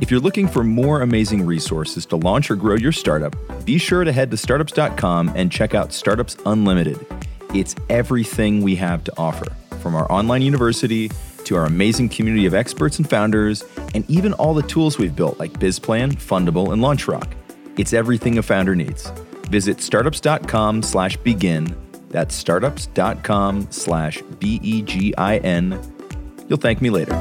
If 0.00 0.10
you're 0.10 0.18
looking 0.18 0.48
for 0.48 0.64
more 0.64 1.02
amazing 1.02 1.44
resources 1.44 2.06
to 2.06 2.16
launch 2.16 2.50
or 2.50 2.56
grow 2.56 2.76
your 2.76 2.90
startup, 2.90 3.36
be 3.66 3.76
sure 3.76 4.02
to 4.02 4.10
head 4.10 4.30
to 4.30 4.38
startups.com 4.38 5.32
and 5.36 5.52
check 5.52 5.74
out 5.74 5.92
Startups 5.92 6.38
Unlimited. 6.46 7.04
It's 7.52 7.76
everything 7.90 8.62
we 8.62 8.76
have 8.76 9.04
to 9.04 9.12
offer, 9.18 9.44
from 9.82 9.94
our 9.94 10.10
online 10.10 10.40
university 10.40 11.10
to 11.44 11.56
our 11.56 11.66
amazing 11.66 12.08
community 12.08 12.46
of 12.46 12.54
experts 12.54 12.96
and 12.96 13.10
founders, 13.10 13.62
and 13.94 14.08
even 14.08 14.32
all 14.32 14.54
the 14.54 14.62
tools 14.62 14.96
we've 14.96 15.14
built 15.14 15.38
like 15.38 15.52
BizPlan, 15.52 16.14
Fundable, 16.14 16.72
and 16.72 16.80
LaunchRock. 16.80 17.30
It's 17.76 17.92
everything 17.92 18.38
a 18.38 18.42
founder 18.42 18.74
needs. 18.74 19.12
Visit 19.50 19.82
startups.com 19.82 20.82
slash 20.82 21.18
begin. 21.18 21.76
That's 22.10 22.34
startups.com 22.34 23.68
slash 23.70 24.22
B 24.38 24.60
E 24.62 24.82
G 24.82 25.14
I 25.16 25.38
N. 25.38 25.80
You'll 26.48 26.58
thank 26.58 26.82
me 26.82 26.90
later. 26.90 27.18